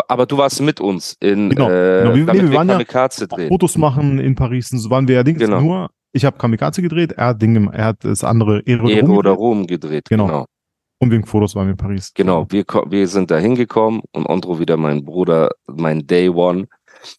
aber 0.07 0.25
du 0.25 0.37
warst 0.37 0.61
mit 0.61 0.81
uns 0.81 1.15
in, 1.19 1.49
Genau, 1.51 1.69
äh, 1.69 2.01
genau. 2.03 2.15
Wir- 2.15 2.25
damit 2.25 2.41
wir 2.43 2.49
wir 2.51 2.57
waren 2.57 2.67
ja 2.69 2.73
Kamikaze 2.73 3.27
drehen. 3.27 3.49
Fotos 3.49 3.77
machen 3.77 4.19
in 4.19 4.33
Paris 4.35 4.71
und 4.71 4.79
so 4.79 4.89
waren 4.89 5.07
wir 5.07 5.15
ja 5.15 5.23
Dings 5.23 5.39
Genau. 5.39 5.61
nur. 5.61 5.89
Ich 6.13 6.25
habe 6.25 6.37
Kamikaze 6.37 6.81
gedreht, 6.81 7.11
er 7.11 7.27
hat 7.27 7.41
Dinge, 7.41 7.69
er 7.71 7.85
hat 7.85 8.03
das 8.03 8.23
andere 8.23 8.61
Ehre, 8.65 8.83
oder 8.83 8.93
Ehre 8.93 9.05
oder 9.11 9.29
gedreht. 9.31 9.37
Ruhm 9.39 9.67
gedreht. 9.67 10.09
Genau. 10.09 10.25
Genau. 10.25 10.45
Und 10.99 11.11
wegen 11.11 11.25
Fotos 11.27 11.53
waren 11.55 11.67
wir 11.67 11.71
in 11.73 11.77
Paris. 11.77 12.11
Genau, 12.15 12.47
wir, 12.49 12.63
ko- 12.65 12.85
wir 12.89 13.07
sind 13.07 13.29
da 13.29 13.37
hingekommen 13.37 14.01
und 14.13 14.25
Andro 14.27 14.57
wieder, 14.59 14.77
mein 14.77 15.05
Bruder, 15.05 15.51
mein 15.67 16.07
Day 16.07 16.27
One, 16.29 16.65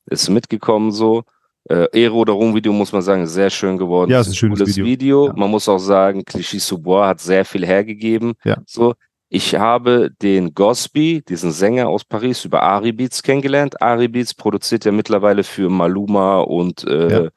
ist 0.06 0.28
mitgekommen 0.28 0.90
so. 0.90 1.23
Äh, 1.65 1.87
Ehre 1.93 2.15
oder 2.15 2.33
Ruhm 2.33 2.55
Video 2.55 2.73
muss 2.73 2.93
man 2.93 3.03
sagen, 3.03 3.27
sehr 3.27 3.50
schön 3.50 3.77
geworden. 3.77 4.11
Ja, 4.11 4.21
Ist 4.21 4.29
ist 4.29 4.33
ein 4.33 4.37
schönes 4.37 4.59
cooles 4.61 4.77
Video. 4.77 4.87
Video. 4.87 5.27
Ja. 5.29 5.33
Man 5.37 5.50
muss 5.50 5.69
auch 5.69 5.79
sagen, 5.79 6.25
Clichy 6.25 6.59
Soubois 6.59 7.07
hat 7.07 7.21
sehr 7.21 7.45
viel 7.45 7.67
hergegeben. 7.67 8.33
Ja. 8.45 8.57
So, 8.67 8.95
Ich 9.31 9.55
habe 9.55 10.11
den 10.23 10.55
Gosby, 10.55 11.23
diesen 11.29 11.50
Sänger 11.53 11.88
aus 11.88 12.05
Paris, 12.05 12.45
über 12.47 12.62
Ari 12.62 12.93
Beats 12.93 13.23
kennengelernt. 13.23 13.83
Ari 13.83 14.09
Beats 14.09 14.33
produziert 14.35 14.87
ja 14.87 14.93
mittlerweile 14.93 15.45
für 15.45 15.69
Maluma 15.69 16.41
und 16.41 16.85
äh, 16.85 17.25
Ja. 17.25 17.31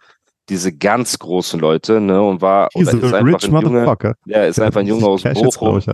diese 0.47 0.71
ganz 0.71 1.19
großen 1.19 1.59
Leute, 1.59 1.99
ne? 1.99 2.21
Und 2.21 2.41
war 2.41 2.69
He's 2.73 2.87
oder 2.87 2.97
ist 2.97 3.13
einfach 3.13 3.19
ein 3.19 3.27
Junge, 3.27 3.69
motherfucker. 3.69 4.15
der 4.25 4.47
ist 4.51 4.59
einfach 4.61 4.79
ein 4.79 4.87
Junge 4.87 5.05
aus 5.07 5.23
Bochum. 5.23 5.79
ich, 5.79 5.87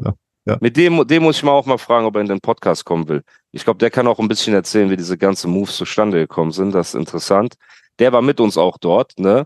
Alter. 0.47 0.57
Mit 0.61 0.77
dem, 0.77 1.07
dem 1.07 1.23
muss 1.23 1.37
ich 1.37 1.43
mal 1.43 1.51
auch 1.51 1.65
mal 1.65 1.77
fragen, 1.77 2.05
ob 2.05 2.15
er 2.15 2.21
in 2.21 2.27
den 2.27 2.41
Podcast 2.41 2.85
kommen 2.85 3.07
will. 3.07 3.23
Ich 3.51 3.63
glaube, 3.63 3.79
der 3.79 3.89
kann 3.89 4.07
auch 4.07 4.19
ein 4.19 4.27
bisschen 4.27 4.53
erzählen, 4.53 4.89
wie 4.89 4.97
diese 4.97 5.17
ganzen 5.17 5.51
Moves 5.51 5.75
zustande 5.77 6.19
gekommen 6.19 6.51
sind. 6.51 6.73
Das 6.73 6.89
ist 6.89 6.95
interessant. 6.95 7.55
Der 7.99 8.11
war 8.13 8.21
mit 8.21 8.39
uns 8.39 8.57
auch 8.57 8.77
dort, 8.77 9.17
ne? 9.17 9.45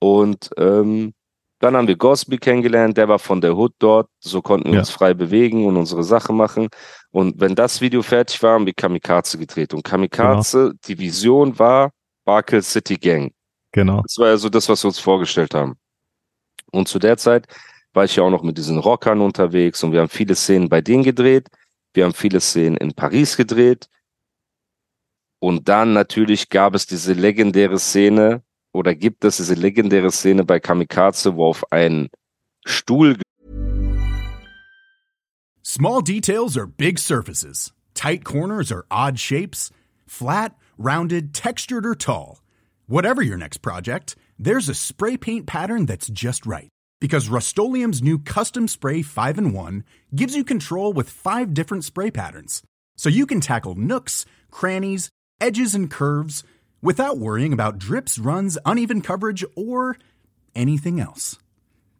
Und 0.00 0.50
ähm, 0.56 1.12
dann 1.60 1.76
haben 1.76 1.86
wir 1.88 1.96
Gosby 1.96 2.38
kennengelernt, 2.38 2.96
der 2.96 3.08
war 3.08 3.18
von 3.18 3.40
der 3.42 3.54
Hood 3.56 3.74
dort, 3.78 4.08
so 4.18 4.40
konnten 4.40 4.68
wir 4.68 4.74
Ja. 4.74 4.80
uns 4.80 4.90
frei 4.90 5.12
bewegen 5.12 5.66
und 5.66 5.76
unsere 5.76 6.02
Sache 6.02 6.32
machen. 6.32 6.68
Und 7.10 7.38
wenn 7.38 7.54
das 7.54 7.80
Video 7.82 8.02
fertig 8.02 8.42
war, 8.42 8.54
haben 8.54 8.64
wir 8.66 8.72
Kamikaze 8.72 9.36
gedreht. 9.36 9.74
Und 9.74 9.84
Kamikaze, 9.84 10.72
die 10.86 10.98
Vision 10.98 11.58
war 11.58 11.90
Barkel 12.24 12.62
City 12.62 12.96
Gang. 12.96 13.32
Genau. 13.72 14.00
Das 14.02 14.16
war 14.18 14.28
ja 14.28 14.36
so 14.38 14.48
das, 14.48 14.68
was 14.70 14.82
wir 14.82 14.88
uns 14.88 14.98
vorgestellt 14.98 15.52
haben. 15.54 15.76
Und 16.72 16.88
zu 16.88 16.98
der 16.98 17.16
Zeit 17.18 17.46
war 17.92 18.04
ich 18.04 18.16
ja 18.16 18.22
auch 18.22 18.30
noch 18.30 18.42
mit 18.42 18.58
diesen 18.58 18.78
Rockern 18.78 19.20
unterwegs 19.20 19.82
und 19.82 19.92
wir 19.92 20.00
haben 20.00 20.08
viele 20.08 20.34
Szenen 20.34 20.68
bei 20.68 20.80
denen 20.80 21.02
gedreht. 21.02 21.48
Wir 21.92 22.04
haben 22.04 22.14
viele 22.14 22.40
Szenen 22.40 22.76
in 22.76 22.92
Paris 22.92 23.36
gedreht. 23.36 23.88
Und 25.40 25.68
dann 25.68 25.92
natürlich 25.92 26.50
gab 26.50 26.74
es 26.74 26.86
diese 26.86 27.14
legendäre 27.14 27.78
Szene 27.78 28.42
oder 28.72 28.94
gibt 28.94 29.24
es 29.24 29.38
diese 29.38 29.54
legendäre 29.54 30.12
Szene 30.12 30.44
bei 30.44 30.60
Kamikaze, 30.60 31.34
wo 31.36 31.46
auf 31.46 31.72
einen 31.72 32.08
Stuhl 32.64 33.16
Small 35.62 36.02
details 36.02 36.56
are 36.56 36.66
big 36.66 36.98
surfaces. 36.98 37.72
Tight 37.94 38.24
corners 38.24 38.72
are 38.72 38.86
odd 38.90 39.20
shapes. 39.20 39.70
Flat, 40.06 40.56
rounded, 40.76 41.32
textured, 41.32 41.86
or 41.86 41.94
tall. 41.94 42.40
Whatever 42.88 43.22
your 43.22 43.36
next 43.36 43.58
project, 43.58 44.16
there's 44.36 44.68
a 44.68 44.74
spray 44.74 45.16
paint 45.16 45.46
pattern 45.46 45.86
that's 45.86 46.08
just 46.08 46.44
right. 46.44 46.68
Because 47.00 47.30
Rust 47.30 47.56
new 47.58 48.18
Custom 48.18 48.68
Spray 48.68 49.00
5 49.00 49.38
in 49.38 49.52
1 49.54 49.84
gives 50.14 50.36
you 50.36 50.44
control 50.44 50.92
with 50.92 51.08
five 51.08 51.54
different 51.54 51.84
spray 51.84 52.10
patterns. 52.10 52.62
So 52.96 53.08
you 53.08 53.24
can 53.24 53.40
tackle 53.40 53.74
nooks, 53.74 54.26
crannies, 54.50 55.08
edges, 55.40 55.74
and 55.74 55.90
curves 55.90 56.44
without 56.82 57.18
worrying 57.18 57.54
about 57.54 57.78
drips, 57.78 58.18
runs, 58.18 58.58
uneven 58.66 59.00
coverage, 59.00 59.44
or 59.56 59.96
anything 60.54 61.00
else. 61.00 61.38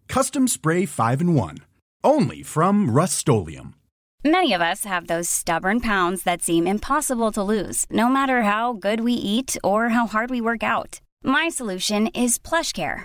Custom 0.07 0.47
Spray 0.47 0.85
5 0.85 1.23
in 1.23 1.35
1. 1.35 1.59
Only 2.05 2.43
from 2.43 2.91
Rust 2.91 3.27
Many 4.23 4.53
of 4.53 4.61
us 4.61 4.85
have 4.85 5.07
those 5.07 5.31
stubborn 5.31 5.81
pounds 5.81 6.25
that 6.25 6.43
seem 6.43 6.67
impossible 6.67 7.33
to 7.33 7.43
lose, 7.43 7.87
no 7.91 8.11
matter 8.11 8.43
how 8.43 8.75
good 8.75 9.01
we 9.01 9.15
eat 9.15 9.57
or 9.65 9.89
how 9.89 10.07
hard 10.07 10.29
we 10.29 10.43
work 10.43 10.63
out. 10.63 11.01
My 11.25 11.49
solution 11.49 12.09
is 12.09 12.39
PlushCare. 12.39 13.05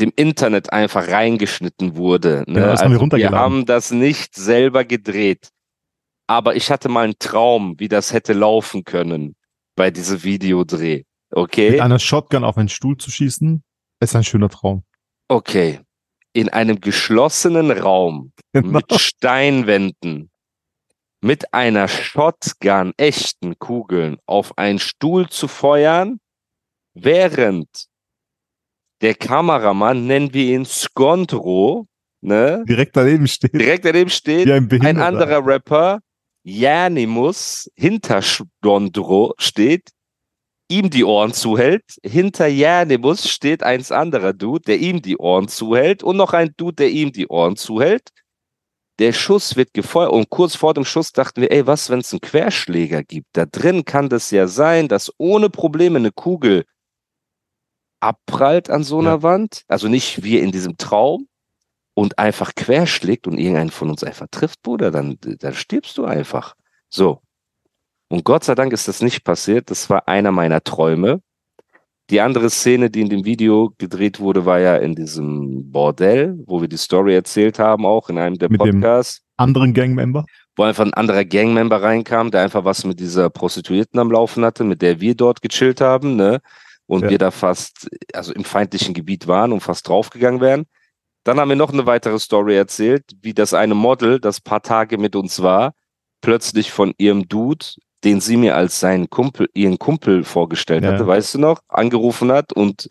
dem 0.00 0.12
Internet 0.16 0.72
einfach 0.72 1.08
reingeschnitten 1.08 1.96
wurde. 1.96 2.44
Ne? 2.46 2.54
Genau, 2.54 2.66
das 2.68 2.82
haben 2.82 2.92
wir 2.92 3.00
also 3.00 3.16
wir 3.16 3.30
haben 3.30 3.66
das 3.66 3.90
nicht 3.90 4.34
selber 4.34 4.84
gedreht. 4.84 5.48
Aber 6.28 6.56
ich 6.56 6.70
hatte 6.70 6.88
mal 6.88 7.04
einen 7.04 7.18
Traum, 7.18 7.74
wie 7.78 7.88
das 7.88 8.12
hätte 8.12 8.32
laufen 8.32 8.84
können 8.84 9.36
bei 9.76 9.90
diesem 9.90 10.22
Videodreh. 10.24 10.96
Mit 10.98 11.06
Okay? 11.30 11.80
einer 11.80 11.98
Shotgun 11.98 12.44
auf 12.44 12.56
einen 12.56 12.68
Stuhl 12.68 12.96
zu 12.96 13.10
schießen, 13.10 13.62
ist 14.00 14.16
ein 14.16 14.24
schöner 14.24 14.48
Traum. 14.48 14.84
Okay. 15.28 15.80
In 16.32 16.48
einem 16.48 16.80
geschlossenen 16.80 17.70
Raum 17.70 18.32
Genau. 18.52 18.78
mit 18.78 18.92
Steinwänden, 19.00 20.30
mit 21.20 21.52
einer 21.54 21.88
Shotgun, 21.88 22.92
echten 22.96 23.58
Kugeln, 23.58 24.18
auf 24.26 24.56
einen 24.58 24.78
Stuhl 24.78 25.28
zu 25.28 25.48
feuern, 25.48 26.18
während 26.94 27.86
der 29.00 29.14
Kameramann, 29.14 30.06
nennen 30.06 30.32
wir 30.32 30.54
ihn 30.54 30.64
Skondro, 30.64 31.86
ne, 32.20 32.64
Direkt 32.68 32.96
daneben 32.96 33.26
steht. 33.26 33.54
direkt 33.54 33.84
daneben 33.84 34.10
steht, 34.10 34.50
ein 34.50 34.68
ein 34.82 34.98
anderer 34.98 35.46
Rapper, 35.46 36.00
Janimus, 36.42 37.70
hinter 37.74 38.22
Skondro 38.22 39.34
steht, 39.38 39.90
ihm 40.68 40.90
die 40.90 41.04
Ohren 41.04 41.32
zuhält. 41.32 41.84
Hinter 42.04 42.46
Janimus 42.46 43.28
steht 43.28 43.62
eins 43.62 43.92
anderer 43.92 44.32
Dude, 44.32 44.62
der 44.62 44.78
ihm 44.78 45.02
die 45.02 45.16
Ohren 45.16 45.48
zuhält 45.48 46.02
und 46.02 46.16
noch 46.16 46.32
ein 46.32 46.54
Dude, 46.56 46.76
der 46.76 46.90
ihm 46.90 47.12
die 47.12 47.28
Ohren 47.28 47.56
zuhält. 47.56 48.10
Der 48.98 49.12
Schuss 49.12 49.56
wird 49.56 49.74
gefeuert 49.74 50.12
und 50.12 50.30
kurz 50.30 50.56
vor 50.56 50.72
dem 50.72 50.84
Schuss 50.84 51.12
dachten 51.12 51.42
wir, 51.42 51.50
ey, 51.52 51.66
was, 51.66 51.90
wenn 51.90 52.00
es 52.00 52.12
einen 52.12 52.20
Querschläger 52.20 53.02
gibt? 53.02 53.26
Da 53.32 53.44
drin 53.44 53.84
kann 53.84 54.08
das 54.08 54.30
ja 54.30 54.46
sein, 54.46 54.88
dass 54.88 55.12
ohne 55.18 55.50
Probleme 55.50 55.98
eine 55.98 56.12
Kugel 56.12 56.64
abprallt 58.00 58.70
an 58.70 58.82
so 58.84 58.98
einer 58.98 59.10
Ja. 59.10 59.22
Wand. 59.22 59.62
Also 59.68 59.88
nicht 59.88 60.22
wir 60.22 60.42
in 60.42 60.52
diesem 60.52 60.76
Traum 60.76 61.28
und 61.94 62.18
einfach 62.18 62.54
querschlägt 62.54 63.26
und 63.26 63.38
irgendeinen 63.38 63.70
von 63.70 63.90
uns 63.90 64.04
einfach 64.04 64.26
trifft, 64.30 64.62
Bruder, 64.62 64.90
dann, 64.90 65.16
dann 65.20 65.54
stirbst 65.54 65.96
du 65.98 66.04
einfach. 66.04 66.54
So. 66.88 67.20
Und 68.08 68.24
Gott 68.24 68.44
sei 68.44 68.54
Dank 68.54 68.72
ist 68.72 68.86
das 68.86 69.02
nicht 69.02 69.24
passiert. 69.24 69.70
Das 69.70 69.88
war 69.90 70.06
einer 70.06 70.30
meiner 70.30 70.62
Träume. 70.62 71.20
Die 72.10 72.20
andere 72.20 72.50
Szene, 72.50 72.88
die 72.88 73.00
in 73.00 73.08
dem 73.08 73.24
Video 73.24 73.72
gedreht 73.78 74.20
wurde, 74.20 74.44
war 74.46 74.60
ja 74.60 74.76
in 74.76 74.94
diesem 74.94 75.72
Bordell, 75.72 76.38
wo 76.46 76.60
wir 76.60 76.68
die 76.68 76.76
Story 76.76 77.16
erzählt 77.16 77.58
haben, 77.58 77.84
auch 77.84 78.08
in 78.08 78.18
einem 78.18 78.38
der 78.38 78.48
Mit 78.48 78.60
dem- 78.62 78.80
Podcasts, 78.80 79.22
Anderen 79.38 79.74
Gangmember. 79.74 80.24
wo 80.54 80.62
einfach 80.62 80.84
ein 80.84 80.94
anderer 80.94 81.24
Gangmember 81.24 81.82
reinkam, 81.82 82.30
der 82.30 82.42
einfach 82.42 82.64
was 82.64 82.84
mit 82.84 83.00
dieser 83.00 83.28
Prostituierten 83.28 83.98
am 83.98 84.12
Laufen 84.12 84.44
hatte, 84.44 84.62
mit 84.62 84.82
der 84.82 85.00
wir 85.00 85.16
dort 85.16 85.42
gechillt 85.42 85.80
haben, 85.80 86.14
ne? 86.14 86.40
Und 86.86 87.02
Ja. 87.04 87.10
wir 87.10 87.18
da 87.18 87.30
fast, 87.30 87.88
also 88.14 88.32
im 88.32 88.44
feindlichen 88.44 88.94
Gebiet 88.94 89.26
waren 89.26 89.52
und 89.52 89.60
fast 89.60 89.88
draufgegangen 89.88 90.40
wären. 90.40 90.66
Dann 91.24 91.40
haben 91.40 91.48
wir 91.48 91.56
noch 91.56 91.72
eine 91.72 91.86
weitere 91.86 92.18
Story 92.20 92.56
erzählt, 92.56 93.04
wie 93.22 93.34
das 93.34 93.52
eine 93.54 93.74
Model, 93.74 94.20
das 94.20 94.40
paar 94.40 94.62
Tage 94.62 94.96
mit 94.96 95.16
uns 95.16 95.42
war, 95.42 95.72
plötzlich 96.20 96.70
von 96.70 96.94
ihrem 96.98 97.28
Dude, 97.28 97.66
den 98.04 98.20
sie 98.20 98.36
mir 98.36 98.54
als 98.54 98.78
seinen 98.78 99.10
Kumpel, 99.10 99.48
ihren 99.54 99.78
Kumpel 99.78 100.22
vorgestellt 100.22 100.84
Ja. 100.84 100.92
hatte, 100.92 101.06
weißt 101.06 101.34
du 101.34 101.38
noch, 101.40 101.60
angerufen 101.68 102.30
hat 102.30 102.52
und 102.52 102.88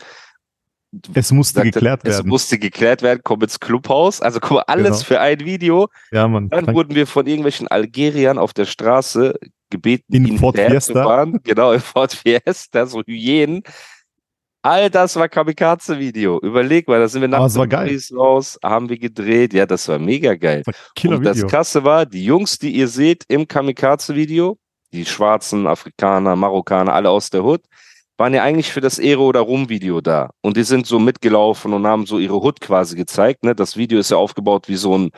Es 1.13 1.31
musste 1.31 1.55
sagte, 1.55 1.71
geklärt 1.71 2.01
es 2.03 2.17
werden. 2.17 2.29
musste 2.29 2.57
geklärt 2.59 3.01
werden, 3.01 3.21
komm 3.23 3.41
ins 3.41 3.59
Clubhaus. 3.59 4.21
Also 4.21 4.39
guck 4.39 4.51
mal, 4.51 4.61
alles 4.67 4.83
Genau. 4.99 5.03
für 5.03 5.19
ein 5.21 5.39
Video. 5.41 5.89
ja, 6.11 6.27
Mann. 6.27 6.49
Dann 6.49 6.65
Dank- 6.65 6.75
wurden 6.77 6.95
wir 6.95 7.07
von 7.07 7.25
irgendwelchen 7.27 7.67
Algeriern 7.67 8.37
auf 8.37 8.53
der 8.53 8.65
Straße 8.65 9.35
gebeten, 9.69 10.13
In 10.13 10.25
ihn 10.27 10.37
Ford 10.39 10.55
hinterher 10.55 10.81
Fiesta. 10.81 10.93
zu 10.93 11.03
fahren. 11.03 11.39
Genau, 11.43 11.71
in 11.71 11.79
Ford 11.79 12.13
Fiesta, 12.13 12.85
so 12.85 13.01
Hyänen. 13.05 13.63
All 14.61 14.89
das 14.89 15.15
war 15.15 15.29
Kamikaze-Video. 15.29 16.39
Überleg 16.41 16.87
mal, 16.87 16.99
da 16.99 17.07
sind 17.07 17.21
wir 17.21 17.27
nach 17.27 17.45
es 17.45 17.55
war 17.55 17.67
geil. 17.67 17.85
Paris 17.85 18.11
raus, 18.15 18.57
haben 18.63 18.89
wir 18.89 18.97
gedreht. 18.97 19.53
Ja, 19.53 19.67
das 19.67 19.87
war 19.87 19.99
mega 19.99 20.33
geil. 20.33 20.63
Killer 20.95 21.17
Und 21.17 21.23
das. 21.23 21.45
Krasse 21.45 21.83
war, 21.83 22.05
die 22.07 22.25
Jungs, 22.25 22.57
die 22.57 22.71
ihr 22.71 22.87
seht 22.87 23.25
im 23.27 23.47
Kamikaze-Video, 23.47 24.57
die 24.91 25.05
Schwarzen, 25.05 25.67
Afrikaner, 25.67 26.35
Marokkaner, 26.35 26.93
alle 26.93 27.11
aus 27.11 27.29
der 27.29 27.43
Hood, 27.43 27.61
waren 28.17 28.33
ja 28.33 28.43
eigentlich 28.43 28.71
für 28.71 28.81
das 28.81 28.97
Ehre 28.97 29.21
oder 29.21 29.41
Rum-Video 29.41 30.01
da. 30.01 30.29
Und 30.41 30.57
die 30.57 30.63
sind 30.63 30.85
so 30.85 30.99
mitgelaufen 30.99 31.73
und 31.73 31.85
haben 31.85 32.05
so 32.05 32.17
ihre 32.17 32.41
Hood 32.41 32.61
quasi 32.61 32.95
gezeigt. 32.95 33.43
Ne? 33.43 33.55
Das 33.55 33.75
Video 33.75 33.99
ist 33.99 34.11
ja 34.11 34.17
aufgebaut 34.17 34.67
wie 34.69 34.75
so 34.77 34.97
ein, 34.97 35.09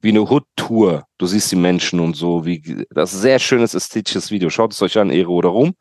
wie 0.00 0.08
eine 0.10 0.22
Hood-Tour. 0.22 1.04
Du 1.18 1.26
siehst 1.26 1.52
die 1.52 1.56
Menschen 1.56 2.00
und 2.00 2.16
so, 2.16 2.46
wie, 2.46 2.86
das 2.90 3.12
ist 3.12 3.18
ein 3.18 3.22
sehr 3.22 3.38
schönes 3.38 3.74
ästhetisches 3.74 4.30
Video. 4.30 4.48
Schaut 4.48 4.72
es 4.72 4.80
euch 4.80 4.98
an, 4.98 5.10
Ehre 5.10 5.30
oder 5.30 5.50
Rum. 5.50 5.74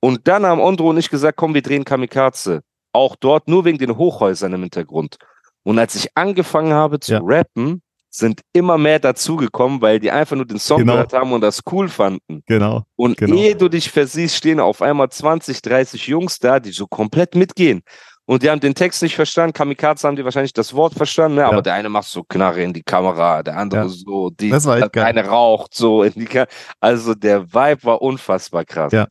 Und 0.00 0.28
dann 0.28 0.44
haben 0.44 0.60
Ondro 0.60 0.90
und 0.90 0.98
ich 0.98 1.08
gesagt, 1.08 1.38
komm, 1.38 1.54
wir 1.54 1.62
drehen 1.62 1.84
Kamikaze. 1.84 2.60
Auch 2.92 3.16
dort 3.16 3.48
nur 3.48 3.64
wegen 3.64 3.78
den 3.78 3.96
Hochhäusern 3.96 4.52
im 4.52 4.62
Hintergrund. 4.62 5.16
Und 5.64 5.78
als 5.78 5.94
ich 5.96 6.08
angefangen 6.14 6.72
habe 6.72 7.00
zu 7.00 7.14
Ja. 7.14 7.20
rappen, 7.22 7.82
sind 8.16 8.40
immer 8.52 8.78
mehr 8.78 8.98
dazugekommen, 8.98 9.80
weil 9.80 10.00
die 10.00 10.10
einfach 10.10 10.36
nur 10.36 10.46
den 10.46 10.58
Song 10.58 10.78
Genau. 10.78 10.92
gehört 10.94 11.12
haben 11.12 11.32
und 11.32 11.40
das 11.40 11.60
cool 11.70 11.88
fanden. 11.88 12.42
Genau. 12.46 12.84
Und 12.96 13.16
Genau. 13.16 13.36
ehe 13.36 13.54
du 13.56 13.68
dich 13.68 13.90
versiehst, 13.90 14.36
stehen 14.36 14.60
auf 14.60 14.82
einmal 14.82 15.08
20, 15.10 15.62
30 15.62 16.06
Jungs 16.06 16.38
da, 16.38 16.60
die 16.60 16.72
so 16.72 16.86
komplett 16.86 17.34
mitgehen. 17.34 17.82
und 18.28 18.42
die 18.42 18.50
haben 18.50 18.58
den 18.58 18.74
Text 18.74 19.02
nicht 19.04 19.14
verstanden. 19.14 19.52
Kamikaze 19.52 20.04
haben 20.08 20.16
die 20.16 20.24
wahrscheinlich 20.24 20.52
das 20.52 20.74
Wort 20.74 20.94
verstanden, 20.94 21.36
ne? 21.36 21.44
aber 21.46 21.56
Ja. 21.58 21.62
der 21.62 21.74
eine 21.74 21.88
macht 21.88 22.08
so 22.08 22.24
Knarre 22.24 22.60
in 22.60 22.72
die 22.72 22.82
Kamera, 22.82 23.44
der 23.44 23.56
andere 23.56 23.82
Ja. 23.82 23.88
so, 23.88 24.30
die, 24.30 24.50
Das 24.50 24.64
war 24.64 24.78
echt 24.78 24.92
der 24.96 25.06
eine 25.06 25.26
raucht 25.28 25.74
so 25.74 26.02
in 26.02 26.12
die 26.14 26.24
Kamera. 26.24 26.50
Also 26.80 27.14
der 27.14 27.44
Vibe 27.54 27.84
war 27.84 28.02
unfassbar 28.02 28.64
krass. 28.64 28.90
Ja. 28.92 29.06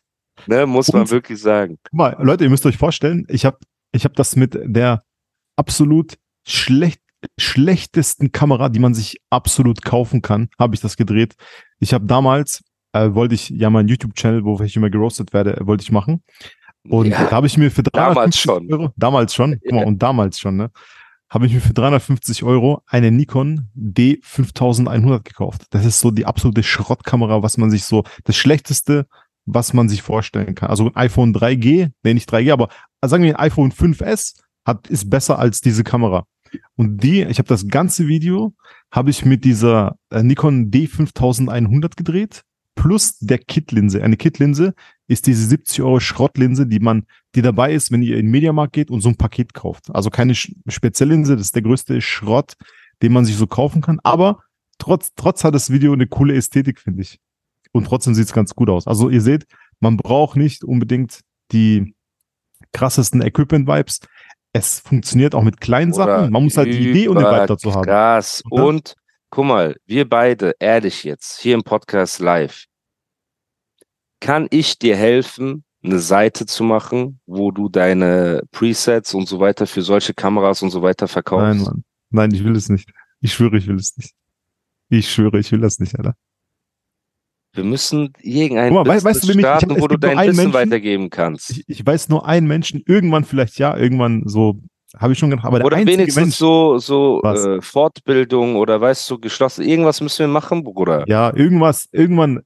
Ne? 0.47 0.65
Muss 0.65 0.91
man 0.91 1.03
Und- 1.03 1.11
wirklich 1.11 1.39
sagen. 1.41 1.77
Guck 1.85 1.93
mal, 1.97 2.17
Leute, 2.19 2.43
ihr 2.43 2.49
müsst 2.49 2.65
euch 2.65 2.75
vorstellen, 2.75 3.25
ich 3.29 3.45
habe 3.45 3.57
ich 3.93 4.03
hab 4.03 4.13
das 4.17 4.35
mit 4.35 4.59
der 4.61 5.03
absolut 5.55 6.15
schlecht, 6.45 6.99
schlechtesten 7.37 8.31
Kamera, 8.31 8.69
die 8.69 8.79
man 8.79 8.93
sich 8.93 9.17
absolut 9.29 9.83
kaufen 9.83 10.21
kann, 10.21 10.49
habe 10.59 10.75
ich 10.75 10.81
das 10.81 10.97
gedreht. 10.97 11.35
Ich 11.79 11.93
habe 11.93 12.05
damals, 12.05 12.63
äh, 12.93 13.13
wollte 13.13 13.35
ich 13.35 13.49
ja 13.49 13.69
meinen 13.69 13.87
YouTube-Channel, 13.89 14.43
wo 14.45 14.59
ich 14.61 14.75
immer 14.75 14.89
geroastet 14.89 15.33
werde, 15.33 15.57
wollte 15.61 15.83
ich 15.83 15.91
machen. 15.91 16.23
Und 16.87 17.07
Ja. 17.07 17.25
da 17.25 17.31
habe 17.31 17.47
ich 17.47 17.57
mir 17.57 17.71
für 17.71 17.83
Damals 17.83 18.15
350 18.37 18.41
schon. 18.41 18.71
Euro, 18.73 18.93
damals 18.95 19.33
schon, 19.33 19.59
guck 19.63 19.71
mal, 19.71 19.81
Ja. 19.81 19.87
und 19.87 20.01
damals 20.03 20.39
schon, 20.39 20.55
ne, 20.57 20.71
habe 21.29 21.47
ich 21.47 21.53
mir 21.53 21.61
für 21.61 21.73
350 21.73 22.43
Euro 22.43 22.81
eine 22.85 23.11
Nikon 23.11 23.69
D5100 23.75 25.23
gekauft. 25.23 25.63
Das 25.71 25.85
ist 25.85 25.99
so 25.99 26.11
die 26.11 26.25
absolute 26.25 26.63
Schrottkamera, 26.63 27.41
was 27.43 27.57
man 27.57 27.71
sich 27.71 27.85
so, 27.85 28.03
das 28.23 28.35
schlechteste, 28.35 29.07
was 29.45 29.73
man 29.73 29.89
sich 29.89 30.01
vorstellen 30.01 30.55
kann. 30.55 30.69
Also 30.69 30.85
ein 30.87 30.95
iPhone 30.95 31.33
3G, 31.33 31.89
nee, 32.03 32.13
nicht 32.13 32.31
3G, 32.31 32.51
aber 32.53 32.69
sagen 33.03 33.23
wir 33.23 33.37
ein 33.39 33.45
iPhone 33.45 33.71
5S 33.71 34.35
hat, 34.65 34.87
ist 34.87 35.09
besser 35.09 35.37
als 35.39 35.61
diese 35.61 35.83
Kamera. 35.83 36.25
Und 36.75 37.03
die, 37.03 37.23
ich 37.23 37.37
habe 37.37 37.47
das 37.47 37.67
ganze 37.67 38.07
Video, 38.07 38.53
habe 38.91 39.09
ich 39.09 39.25
mit 39.25 39.43
dieser 39.43 39.97
äh, 40.09 40.23
Nikon 40.23 40.71
D5100 40.71 41.95
gedreht, 41.95 42.43
plus 42.75 43.17
der 43.19 43.39
Kit-Linse. 43.39 44.03
Eine 44.03 44.17
Kit-Linse 44.17 44.73
ist 45.07 45.27
diese 45.27 45.45
70 45.45 45.81
Euro 45.81 45.99
Schrottlinse, 45.99 46.67
die 46.67 46.79
man, 46.79 47.05
die 47.35 47.41
dabei 47.41 47.73
ist, 47.73 47.91
wenn 47.91 48.01
ihr 48.01 48.17
in 48.17 48.27
den 48.27 48.31
Mediamarkt 48.31 48.73
geht 48.73 48.91
und 48.91 49.01
so 49.01 49.09
ein 49.09 49.17
Paket 49.17 49.53
kauft. 49.53 49.93
Also 49.93 50.09
keine 50.09 50.35
Speziallinse, 50.35 51.35
das 51.35 51.47
ist 51.47 51.55
der 51.55 51.61
größte 51.61 52.01
Schrott, 52.01 52.53
den 53.01 53.13
man 53.13 53.25
sich 53.25 53.35
so 53.35 53.47
kaufen 53.47 53.81
kann. 53.81 53.99
Aber 54.03 54.41
trotz, 54.77 55.11
trotz 55.15 55.43
hat 55.43 55.55
das 55.55 55.71
Video 55.71 55.93
eine 55.93 56.07
coole 56.07 56.35
Ästhetik, 56.35 56.79
finde 56.79 57.01
ich. 57.01 57.19
Und 57.71 57.85
trotzdem 57.85 58.13
sieht 58.13 58.27
es 58.27 58.33
ganz 58.33 58.55
gut 58.55 58.69
aus. 58.69 58.87
Also 58.87 59.09
ihr 59.09 59.21
seht, 59.21 59.45
man 59.79 59.97
braucht 59.97 60.37
nicht 60.37 60.63
unbedingt 60.63 61.21
die 61.51 61.93
krassesten 62.71 63.21
Equipment-Vibes. 63.21 63.99
Es 64.57 64.79
funktioniert 64.79 65.35
auch 65.35 65.43
mit 65.43 65.59
kleinen 65.59 65.91
Oder 65.91 66.05
Sachen. 66.05 66.31
Man 66.31 66.45
muss 66.45 66.55
halt 66.55 66.69
die 66.69 66.89
Idee 66.89 67.09
und 67.09 67.17
den 67.17 67.25
Vibe 67.25 67.45
dazu 67.45 67.73
haben. 67.73 67.83
Krass. 67.83 68.41
Und 68.49 68.61
Und 68.61 68.95
guck 69.29 69.45
mal, 69.47 69.75
wir 69.85 70.07
beide, 70.07 70.53
ehrlich 70.59 71.03
jetzt, 71.03 71.41
hier 71.41 71.55
im 71.55 71.63
Podcast 71.63 72.21
live, 72.21 72.63
kann 74.21 74.47
ich 74.51 74.79
dir 74.79 74.95
helfen, 74.95 75.65
eine 75.83 75.99
Seite 75.99 76.45
zu 76.45 76.63
machen, 76.63 77.19
wo 77.25 77.51
du 77.51 77.67
deine 77.67 78.43
Presets 78.51 79.13
und 79.13 79.27
so 79.27 79.41
weiter 79.41 79.67
für 79.67 79.81
solche 79.81 80.13
Kameras 80.13 80.61
und 80.61 80.69
so 80.69 80.81
weiter 80.81 81.09
verkaufst? 81.09 81.57
Nein, 81.57 81.61
Mann. 81.61 81.83
Nein, 82.11 82.31
ich 82.33 82.45
will 82.45 82.55
es 82.55 82.69
nicht. 82.69 82.89
Ich 83.19 83.33
schwöre, 83.33 83.57
ich 83.57 83.67
will 83.67 83.75
es 83.75 83.97
nicht. 83.97 84.13
Ich 84.87 85.11
schwöre, 85.11 85.37
ich 85.37 85.51
will 85.51 85.59
das 85.59 85.79
nicht, 85.79 85.97
Alter. 85.97 86.15
Wir 87.55 87.63
müssen 87.63 88.13
irgendein 88.21 88.73
Guck 88.73 88.85
mal, 88.85 88.91
weißt- 88.97 89.03
Business 89.03 89.15
weißt 89.15 89.23
du, 89.23 89.27
wen 89.27 89.31
ich- 89.31 89.37
ich 89.37 89.41
starten, 89.45 89.81
wo 89.81 89.87
du 89.87 89.97
dein 89.97 90.17
Wissen 90.17 90.35
Menschen- 90.35 90.53
weitergeben 90.53 91.09
kannst. 91.09 91.49
Ich, 91.51 91.63
ich 91.67 91.85
weiß 91.85 92.09
nur 92.09 92.25
einen 92.27 92.47
Menschen, 92.47 92.83
irgendwann 92.85 93.23
vielleicht 93.23 93.57
ja, 93.59 93.75
irgendwann 93.77 94.23
so, 94.25 94.59
habe 94.97 95.13
ich 95.13 95.19
schon 95.19 95.29
gedacht, 95.29 95.45
aber 95.45 95.59
der 95.59 95.65
Oder 95.67 95.77
einzige 95.77 95.97
wenigstens 95.99 96.21
Mensch, 96.23 96.35
so, 96.35 96.77
so 96.77 97.21
äh, 97.23 97.61
Fortbildung 97.61 98.55
oder 98.55 98.79
weißt 98.81 99.09
du, 99.09 99.19
geschlossen. 99.19 99.63
Irgendwas 99.63 100.01
müssen 100.01 100.19
wir 100.19 100.27
machen, 100.27 100.63
Bruder. 100.63 101.03
ja, 101.07 101.35
irgendwas, 101.35 101.87
irgendwann, 101.91 102.41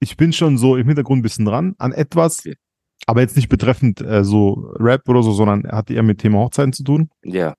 ich 0.00 0.16
bin 0.16 0.32
schon 0.32 0.58
so 0.58 0.76
im 0.76 0.86
Hintergrund 0.86 1.20
ein 1.20 1.22
bisschen 1.22 1.44
dran 1.46 1.74
an 1.78 1.92
etwas, 1.92 2.40
Okay. 2.40 2.54
aber 3.06 3.20
jetzt 3.22 3.36
nicht 3.36 3.48
betreffend 3.48 4.00
äh, 4.00 4.22
so 4.24 4.72
Rap 4.78 5.08
oder 5.08 5.22
so, 5.22 5.32
sondern 5.32 5.64
hat 5.70 5.90
eher 5.90 6.02
mit 6.02 6.18
Thema 6.18 6.38
Hochzeiten 6.40 6.72
zu 6.72 6.84
tun. 6.84 7.08
Ja. 7.24 7.54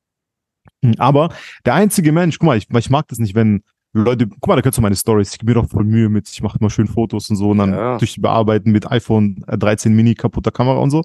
Aber 0.98 1.29
der 1.65 1.74
einzige 1.74 2.12
Mensch, 2.12 2.38
guck 2.39 2.48
mal, 2.48 2.58
ich, 2.58 2.67
ich 2.70 2.89
mag 2.89 3.08
das 3.08 3.17
nicht, 3.20 3.34
wenn 3.36 3.63
Leute, 3.97 4.27
guck 4.27 4.47
mal, 4.47 4.55
da 4.57 4.61
könntest 4.61 4.77
du 4.77 4.81
meine 4.81 4.95
Stories, 4.95 5.31
ich 5.31 5.39
gebe 5.39 5.51
mir 5.51 5.61
doch 5.61 5.69
voll 5.69 5.85
Mühe 5.85 6.09
mit, 6.09 6.27
ich 6.29 6.41
mache 6.41 6.57
immer 6.59 6.69
schön 6.69 6.87
Fotos 6.87 7.29
und 7.29 7.37
so 7.37 7.51
und 7.51 7.59
dann 7.59 7.73
Ja. 7.73 7.97
durch 7.97 8.13
die 8.13 8.19
Bearbeiten 8.19 8.71
mit 8.71 8.91
iPhone 8.91 9.43
äh, 9.47 9.57
13 9.57 9.93
Mini 9.93 10.15
kaputter 10.15 10.51
Kamera 10.51 10.79
und 10.79 10.91
so. 10.91 11.01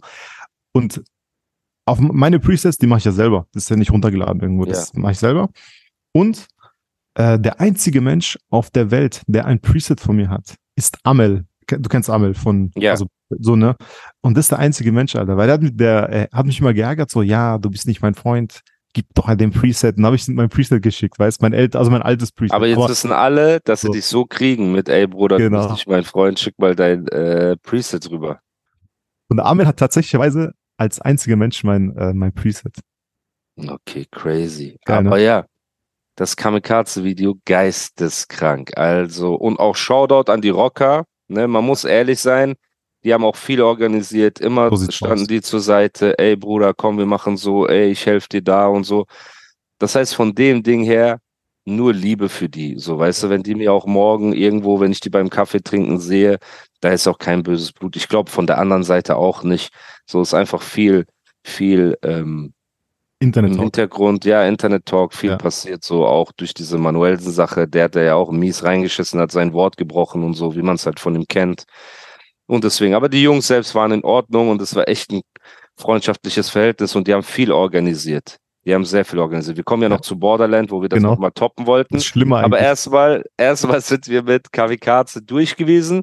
Und 0.73 1.03
auf 1.87 2.01
meine 2.01 2.41
Presets, 2.41 2.79
die 2.79 2.87
mache 2.89 2.99
ich 2.99 3.05
ja 3.05 3.13
selber. 3.13 3.47
Das 3.53 3.65
ist 3.65 3.71
ja 3.71 3.77
nicht 3.77 3.93
runtergeladen 3.93 4.41
irgendwo, 4.41 4.65
das 4.65 4.93
mache 4.95 5.13
ich 5.13 5.19
selber. 5.19 5.51
Und 6.13 6.47
äh, 7.15 7.39
der 7.39 7.61
einzige 7.61 8.01
Mensch 8.01 8.39
auf 8.51 8.71
der 8.71 8.91
Welt, 8.91 9.23
der 9.29 9.47
ein 9.47 9.61
Preset 9.61 10.01
von 10.01 10.17
mir 10.17 10.29
hat, 10.29 10.57
ist 10.77 10.99
Amel. 11.05 11.47
Du 11.69 11.89
kennst 11.89 12.11
Amel 12.11 12.35
von, 12.35 12.73
Ja. 12.77 12.91
also 12.93 13.07
so, 13.39 13.55
ne? 13.55 13.77
Und 14.21 14.37
das 14.37 14.47
ist 14.47 14.51
der 14.51 14.59
einzige 14.59 14.91
Mensch, 14.91 15.15
Alter, 15.15 15.37
weil 15.37 15.47
der, 15.47 15.59
der 15.59 16.13
äh, 16.13 16.29
hat 16.33 16.47
mich 16.47 16.59
immer 16.61 16.75
geärgert, 16.75 17.11
so, 17.13 17.23
ja, 17.23 17.59
du 17.59 17.71
bist 17.71 17.87
nicht 17.87 18.03
mein 18.03 18.15
Freund, 18.15 18.63
gib 18.93 19.07
doch 19.15 19.27
halt 19.29 19.41
den 19.41 19.51
Preset. 19.53 19.97
Dann 19.97 20.07
habe 20.07 20.17
ich 20.17 20.27
mein 20.29 20.49
Preset 20.49 20.83
geschickt, 20.83 21.19
weißt 21.19 21.43
mein 21.43 21.53
älter, 21.53 21.79
also 21.79 21.91
mein 21.91 22.03
altes 22.03 22.33
Preset. 22.33 22.53
Aber 22.55 22.67
jetzt 22.67 22.89
wissen 22.89 23.13
alle, 23.13 23.61
dass 23.65 23.83
sie 23.83 23.87
So. 23.89 23.93
dich 23.93 24.05
so 24.07 24.25
kriegen 24.25 24.73
mit, 24.73 24.89
ey 24.89 25.07
Bruder, 25.07 25.37
du 25.39 25.45
Genau. 25.45 25.59
bist 25.61 25.71
nicht 25.71 25.89
mein 25.89 26.05
Freund, 26.05 26.39
schick 26.39 26.59
mal 26.59 26.75
dein 26.75 27.07
äh, 27.09 27.57
Preset 27.63 28.11
rüber. 28.11 28.41
und 29.29 29.39
Amel 29.41 29.67
hat 29.67 29.77
tatsächlicherweise 29.79 30.53
als 30.77 31.01
einziger 31.01 31.37
Mensch 31.37 31.63
mein, 31.63 31.97
äh, 31.97 32.13
mein 32.13 32.33
Preset. 32.33 32.75
Okay, 33.57 34.07
crazy. 34.11 34.79
Geil, 34.87 35.03
ne? 35.03 35.09
Aber 35.11 35.19
ja, 35.19 35.45
das 36.17 36.35
Kamikaze-Video 36.37 37.37
geisteskrank. 37.45 38.77
Also, 38.77 39.35
und 39.35 39.59
auch 39.59 39.77
Shoutout 39.77 40.31
an 40.33 40.41
die 40.41 40.49
Rocker. 40.51 41.05
Ne, 41.29 41.47
man 41.47 41.65
muss 41.65 41.85
ehrlich 41.85 42.19
sein, 42.21 42.55
die 43.05 43.15
haben 43.15 43.25
auch 43.25 43.37
viel 43.37 43.63
organisiert. 43.63 44.41
Immer 44.41 44.75
sieht's 44.77 44.97
standen 44.97 45.23
aus. 45.23 45.29
die 45.29 45.41
zur 45.41 45.61
Seite, 45.61 46.19
ey 46.19 46.37
Bruder, 46.37 46.75
komm, 46.75 46.99
wir 46.99 47.07
machen 47.07 47.37
so, 47.37 47.67
ey, 47.67 47.91
ich 47.91 48.05
helfe 48.07 48.29
dir 48.29 48.43
da 48.43 48.67
und 48.67 48.85
so. 48.85 49.07
Das 49.79 49.95
heißt, 49.95 50.15
von 50.15 50.35
dem 50.35 50.63
Ding 50.63 50.85
her, 50.85 51.21
nur 51.65 51.93
Liebe 51.93 52.29
für 52.29 52.49
die. 52.49 52.79
So, 52.79 52.99
weißt 52.99 53.25
du, 53.25 53.31
wenn 53.31 53.43
die 53.43 53.55
mir 53.55 53.73
auch 53.73 53.87
morgen 53.87 54.33
irgendwo, 54.33 54.81
wenn 54.81 54.93
ich 54.93 55.01
die 55.01 55.11
beim 55.11 55.31
Kaffee 55.31 55.63
trinken 55.63 55.99
sehe, 55.99 56.39
da 56.81 56.91
ist 56.91 57.07
auch 57.07 57.19
kein 57.19 57.43
böses 57.43 57.73
Blut. 57.73 57.97
Ich 57.97 58.09
glaube, 58.09 58.31
von 58.31 58.47
der 58.47 58.59
anderen 58.59 58.83
Seite 58.83 59.17
auch 59.17 59.43
nicht. 59.43 59.73
So 60.07 60.21
ist 60.23 60.35
einfach 60.35 60.63
viel, 60.63 61.07
viel 61.45 61.97
ähm, 62.03 62.53
Internet 63.21 63.53
Talk. 63.53 63.63
Hintergrund, 63.63 64.25
ja, 64.25 64.45
Internet 64.47 64.87
Talk, 64.87 65.13
viel 65.15 65.31
Ja. 65.31 65.37
passiert 65.37 65.85
so 65.85 66.07
auch 66.07 66.33
durch 66.33 66.55
diese 66.55 66.79
Manuelsen-Sache. 66.79 67.69
Der 67.69 67.85
hat 67.85 67.97
da 67.97 68.01
ja 68.03 68.15
auch 68.15 68.31
mies 68.33 68.65
reingeschissen, 68.65 69.21
hat 69.21 69.31
sein 69.31 69.53
Wort 69.53 69.77
gebrochen 69.77 70.25
und 70.25 70.35
so, 70.35 70.57
wie 70.57 70.63
man 70.63 70.77
es 70.77 70.87
halt 70.87 70.99
von 70.99 71.15
ihm 71.15 71.29
kennt. 71.29 71.65
Und 72.51 72.65
deswegen, 72.65 72.95
aber 72.95 73.09
die 73.09 73.23
Jungs 73.23 73.47
selbst 73.47 73.77
waren 73.77 73.93
in 73.93 74.03
Ordnung 74.03 74.49
und 74.49 74.61
es 74.61 74.75
war 74.75 74.89
echt 74.89 75.13
ein 75.13 75.21
freundschaftliches 75.77 76.51
Verhältnis 76.51 76.97
und 76.97 77.07
die 77.07 77.15
haben 77.15 77.23
viel 77.23 77.53
organisiert. 77.53 78.39
Die 78.65 78.75
haben 78.75 78.85
sehr 78.85 79.05
viel 79.05 79.21
organisiert. 79.21 79.57
Wir 79.57 79.63
kommen 79.63 79.85
ja 79.85 79.89
noch 79.89 80.01
zu 80.01 80.19
Borderland, 80.19 80.73
wo 80.73 80.83
wir 80.83 80.89
das 80.89 80.97
Genau. 80.97 81.13
nochmal 81.13 81.31
toppen 81.31 81.67
wollten. 81.67 81.95
Das 81.95 82.03
ist 82.03 82.09
schlimmer 82.09 82.43
Aber 82.43 82.59
erstmal, 82.59 83.25
erstmal 83.37 83.81
sind 83.81 84.09
wir 84.09 84.25
mit 84.25 84.53
Kamikaze 84.53 85.23
durch 85.23 85.55
gewesen. 85.55 86.03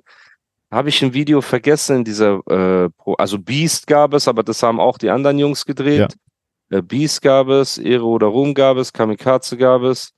Habe 0.72 0.88
ich 0.88 1.02
ein 1.04 1.14
Video 1.14 1.42
vergessen 1.42 1.98
in 1.98 2.04
dieser, 2.06 2.40
äh, 2.48 2.90
Pro 2.98 3.16
also 3.16 3.38
Beast 3.38 3.86
gab 3.86 4.14
es, 4.14 4.30
aber 4.30 4.42
das 4.42 4.64
haben 4.64 4.80
auch 4.80 4.98
die 4.98 5.10
anderen 5.10 5.38
Jungs 5.40 5.66
gedreht. 5.66 6.16
Äh, 6.70 6.82
Beast 6.82 7.22
gab 7.22 7.50
es, 7.50 7.78
Ehre 7.78 8.06
oder 8.06 8.28
Ruhm 8.28 8.54
gab 8.54 8.78
es, 8.78 8.94
Kamikaze 8.94 9.58
gab 9.58 9.82
es. 9.82 10.12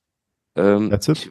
Ähm, 0.54 0.90
That's 0.90 1.08
it? 1.08 1.26
ich, 1.26 1.30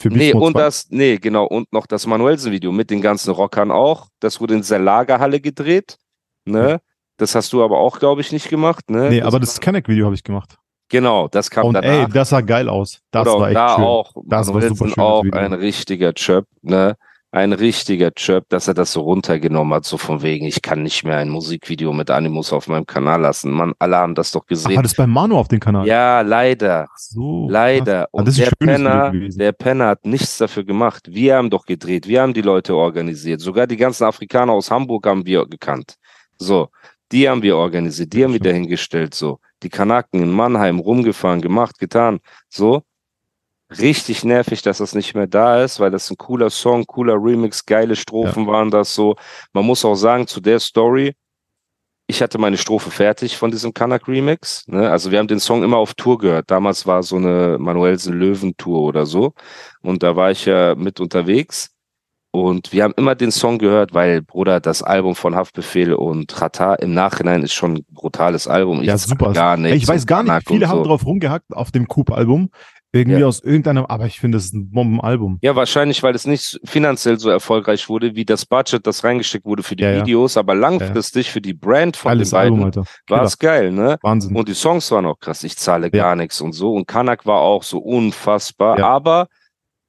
Für 0.00 0.08
nee, 0.08 0.16
Beast 0.16 0.34
Mode 0.34 0.46
und 0.46 0.52
2. 0.54 0.60
das, 0.60 0.86
nee, 0.88 1.18
genau, 1.18 1.44
und 1.44 1.70
noch 1.72 1.86
das 1.86 2.06
Manuelsen-Video 2.06 2.72
mit 2.72 2.90
den 2.90 3.02
ganzen 3.02 3.32
Rockern 3.32 3.70
auch. 3.70 4.08
Das 4.18 4.40
wurde 4.40 4.54
in 4.54 4.62
der 4.62 4.78
Lagerhalle 4.78 5.40
gedreht. 5.40 5.98
Ne? 6.46 6.80
Das 7.18 7.34
hast 7.34 7.52
du 7.52 7.62
aber 7.62 7.78
auch, 7.78 7.98
glaube 7.98 8.22
ich, 8.22 8.32
nicht 8.32 8.48
gemacht. 8.48 8.88
Ne? 8.88 9.10
Nee, 9.10 9.20
aber 9.22 9.38
das 9.38 9.60
Kanek-Video 9.60 10.06
habe 10.06 10.14
ich 10.14 10.24
gemacht. 10.24 10.56
Genau, 10.88 11.28
das 11.28 11.50
kam 11.50 11.66
Und 11.66 11.74
danach. 11.74 11.88
ey, 11.88 12.06
das 12.12 12.30
sah 12.30 12.40
geil 12.40 12.68
aus. 12.68 13.00
Das 13.10 13.28
Oder 13.28 13.40
war 13.40 13.48
echt 13.48 13.56
da 13.56 13.74
schön. 13.76 13.84
auch. 13.84 14.14
Das 14.24 14.46
war 14.46 14.54
Manuelsen 14.54 14.76
super 14.76 14.90
schönes 14.90 14.98
auch 14.98 15.24
ein 15.38 15.52
richtiger 15.52 16.14
Chöp, 16.14 16.46
ne? 16.62 16.96
Ein 17.32 17.52
richtiger 17.52 18.10
Chöp, 18.12 18.48
dass 18.48 18.66
er 18.66 18.74
das 18.74 18.92
so 18.92 19.02
runtergenommen 19.02 19.72
hat, 19.74 19.84
so 19.84 19.98
von 19.98 20.20
wegen, 20.22 20.46
ich 20.46 20.62
kann 20.62 20.82
nicht 20.82 21.04
mehr 21.04 21.18
ein 21.18 21.28
Musikvideo 21.28 21.92
mit 21.92 22.10
Animus 22.10 22.52
auf 22.52 22.66
meinem 22.66 22.86
Kanal 22.86 23.20
lassen. 23.20 23.52
Mann, 23.52 23.72
alle 23.78 23.96
haben 23.98 24.16
das 24.16 24.32
doch 24.32 24.42
Ach, 24.42 24.48
gesehen. 24.48 24.74
war 24.74 24.82
das 24.82 24.94
bei 24.96 25.06
Manu 25.06 25.36
auf 25.38 25.46
dem 25.46 25.60
Kanal? 25.60 25.86
ja, 25.86 26.22
leider. 26.22 26.88
Ach 26.90 26.96
so. 26.98 27.48
Leider. 27.48 28.04
Ah, 28.06 28.08
Und 28.10 28.26
das 28.26 28.36
ist 28.36 28.46
der 28.50 28.66
Penner, 28.66 29.12
der 29.12 29.52
Penner 29.52 29.86
hat 29.86 30.04
nichts 30.04 30.38
dafür 30.38 30.64
gemacht. 30.64 31.06
Wir 31.08 31.36
haben 31.36 31.50
doch 31.50 31.66
gedreht, 31.66 32.08
wir 32.08 32.20
haben 32.22 32.34
die 32.34 32.42
Leute 32.42 32.74
organisiert. 32.74 33.40
Sogar 33.40 33.68
die 33.68 33.76
ganzen 33.76 34.04
Afrikaner 34.04 34.52
aus 34.52 34.70
Hamburg 34.72 35.06
haben 35.06 35.24
wir 35.24 35.46
gekannt. 35.46 35.94
So, 36.36 36.68
die 37.12 37.28
haben 37.28 37.42
wir 37.42 37.56
organisiert, 37.56 38.12
die 38.12 38.24
haben 38.24 38.32
wir 38.32 38.40
dahingestellt. 38.40 39.14
So, 39.14 39.38
die 39.62 39.68
Kanaken 39.68 40.20
in 40.22 40.32
Mannheim 40.32 40.80
rumgefahren, 40.80 41.40
gemacht, 41.40 41.78
getan. 41.78 42.18
So, 42.48 42.82
richtig 43.78 44.24
nervig, 44.24 44.62
dass 44.62 44.78
das 44.78 44.94
nicht 44.94 45.14
mehr 45.14 45.26
da 45.26 45.62
ist, 45.62 45.80
weil 45.80 45.90
das 45.90 46.10
ein 46.10 46.16
cooler 46.16 46.50
Song, 46.50 46.86
cooler 46.86 47.14
Remix, 47.14 47.64
geile 47.64 47.96
Strophen 47.96 48.46
waren 48.46 48.70
das 48.70 48.94
so. 48.94 49.16
Man 49.52 49.64
muss 49.64 49.84
auch 49.84 49.94
sagen, 49.94 50.26
zu 50.26 50.40
der 50.40 50.60
Story, 50.60 51.14
ich 52.06 52.20
hatte 52.20 52.38
meine 52.38 52.56
Strophe 52.56 52.90
fertig 52.90 53.36
von 53.36 53.52
diesem 53.52 53.72
Kanak 53.72 54.08
Remix. 54.08 54.66
Ne? 54.66 54.90
Also 54.90 55.12
wir 55.12 55.20
haben 55.20 55.28
den 55.28 55.38
Song 55.38 55.62
immer 55.62 55.76
auf 55.76 55.94
Tour 55.94 56.18
gehört. 56.18 56.50
Damals 56.50 56.84
war 56.84 57.04
so 57.04 57.16
eine 57.16 57.56
Manuelsen 57.58 58.14
Löwen 58.14 58.56
Tour 58.56 58.80
oder 58.80 59.06
so. 59.06 59.32
Und 59.80 60.02
da 60.02 60.16
war 60.16 60.32
ich 60.32 60.44
ja 60.44 60.74
mit 60.74 60.98
unterwegs. 60.98 61.70
Und 62.32 62.72
wir 62.72 62.84
haben 62.84 62.94
immer 62.96 63.16
den 63.16 63.32
Song 63.32 63.58
gehört, 63.58 63.92
weil, 63.92 64.22
Bruder, 64.22 64.60
das 64.60 64.82
Album 64.82 65.16
von 65.16 65.34
Haftbefehl 65.34 65.94
und 65.94 66.32
Chata 66.32 66.74
im 66.76 66.94
Nachhinein 66.94 67.42
ist 67.42 67.54
schon 67.54 67.74
ein 67.74 67.84
brutales 67.90 68.46
Album. 68.46 68.80
Ich 68.82 68.86
ja, 68.86 68.98
super. 68.98 69.32
Gar 69.32 69.56
nicht. 69.56 69.74
Ich 69.74 69.88
weiß 69.88 70.06
gar 70.06 70.22
nicht, 70.22 70.46
viele 70.46 70.68
haben 70.68 70.84
drauf 70.84 71.04
rumgehackt 71.04 71.52
auf 71.52 71.72
dem 71.72 71.88
Coop-Album. 71.88 72.50
Irgendwie 72.92 73.20
ja. 73.20 73.26
aus 73.26 73.40
irgendeinem, 73.40 73.86
aber 73.86 74.06
ich 74.06 74.18
finde, 74.18 74.38
es 74.38 74.46
ist 74.46 74.54
ein 74.54 74.70
Bombenalbum. 74.70 75.38
Ja, 75.42 75.54
wahrscheinlich, 75.54 76.02
weil 76.02 76.14
es 76.16 76.26
nicht 76.26 76.58
finanziell 76.64 77.20
so 77.20 77.30
erfolgreich 77.30 77.88
wurde, 77.88 78.16
wie 78.16 78.24
das 78.24 78.44
Budget, 78.44 78.84
das 78.84 79.04
reingesteckt 79.04 79.44
wurde 79.44 79.62
für 79.62 79.76
die 79.76 79.84
ja, 79.84 80.00
Videos, 80.00 80.36
aber 80.36 80.56
langfristig 80.56 81.30
für 81.30 81.40
die 81.40 81.54
Brand 81.54 81.96
von 81.96 82.10
Geiles 82.10 82.30
den 82.30 82.36
beiden 82.36 82.64
Album, 82.64 82.84
war 83.08 83.22
es 83.22 83.38
geil, 83.38 83.70
ne? 83.70 83.96
Wahnsinn. 84.02 84.34
Und 84.34 84.48
die 84.48 84.54
Songs 84.54 84.90
waren 84.90 85.06
auch 85.06 85.20
krass. 85.20 85.44
Ich 85.44 85.56
zahle 85.56 85.90
gar 85.90 86.16
nichts 86.16 86.40
und 86.40 86.52
so. 86.52 86.74
Und 86.74 86.88
Kanak 86.88 87.26
war 87.26 87.40
auch 87.40 87.62
so 87.62 87.78
unfassbar, 87.78 88.80
aber 88.80 89.28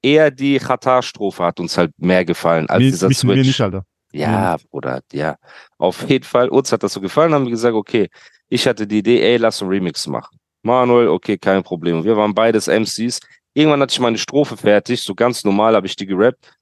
eher 0.04 0.30
die 0.30 0.60
Chata-Strophe 0.60 1.44
hat 1.44 1.60
uns 1.60 1.78
halt 1.80 1.92
mehr 1.98 2.24
gefallen 2.24 2.70
als 2.70 2.84
mir, 2.84 2.92
dieser 2.92 3.08
mich 3.08 3.18
Switch. 3.18 3.36
Mir 3.36 3.44
nicht, 3.44 3.62
Alter. 3.62 3.84
Ja, 4.14 4.58
Bruder, 4.70 5.02
ja. 5.12 5.38
Auf 5.80 6.08
jeden 6.08 6.26
Fall, 6.26 6.50
uns 6.50 6.72
hat 6.72 6.84
das 6.84 6.94
so 6.94 7.02
gefallen, 7.02 7.34
haben 7.34 7.46
wir 7.46 7.52
gesagt, 7.52 7.74
okay, 7.74 8.10
ich 8.48 8.68
hatte 8.68 8.86
die 8.86 9.00
Idee, 9.00 9.22
ey, 9.22 9.38
lass 9.38 9.62
einen 9.62 9.72
Remix 9.72 10.06
machen. 10.06 10.38
Manuel, 10.64 11.08
okay, 11.10 11.38
kein 11.38 11.64
Problem. 11.64 12.04
Wir 12.04 12.16
waren 12.16 12.34
beides 12.34 12.68
MCs. 12.68 13.20
Irgendwann 13.54 13.82
hatte 13.82 13.94
ich 13.94 14.00
meine 14.00 14.18
Strophe 14.18 14.58
fertig, 14.58 15.02
so 15.02 15.16
ganz 15.16 15.44
normal 15.44 15.76
habe 15.76 15.88
ich 15.88 15.96
die 15.96 16.06
gerappt, 16.06 16.54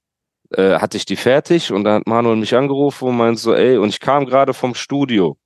äh, 0.50 0.78
hatte 0.78 0.96
ich 0.96 1.04
die 1.04 1.16
fertig 1.16 1.70
und 1.70 1.84
dann 1.84 2.00
hat 2.00 2.06
Manuel 2.06 2.36
mich 2.36 2.54
angerufen 2.54 3.08
und 3.08 3.16
meint 3.16 3.38
so, 3.38 3.54
ey, 3.54 3.76
und 3.76 3.90
ich 3.90 4.00
kam 4.00 4.26
gerade 4.26 4.54
vom 4.54 4.74
Studio. 4.74 5.36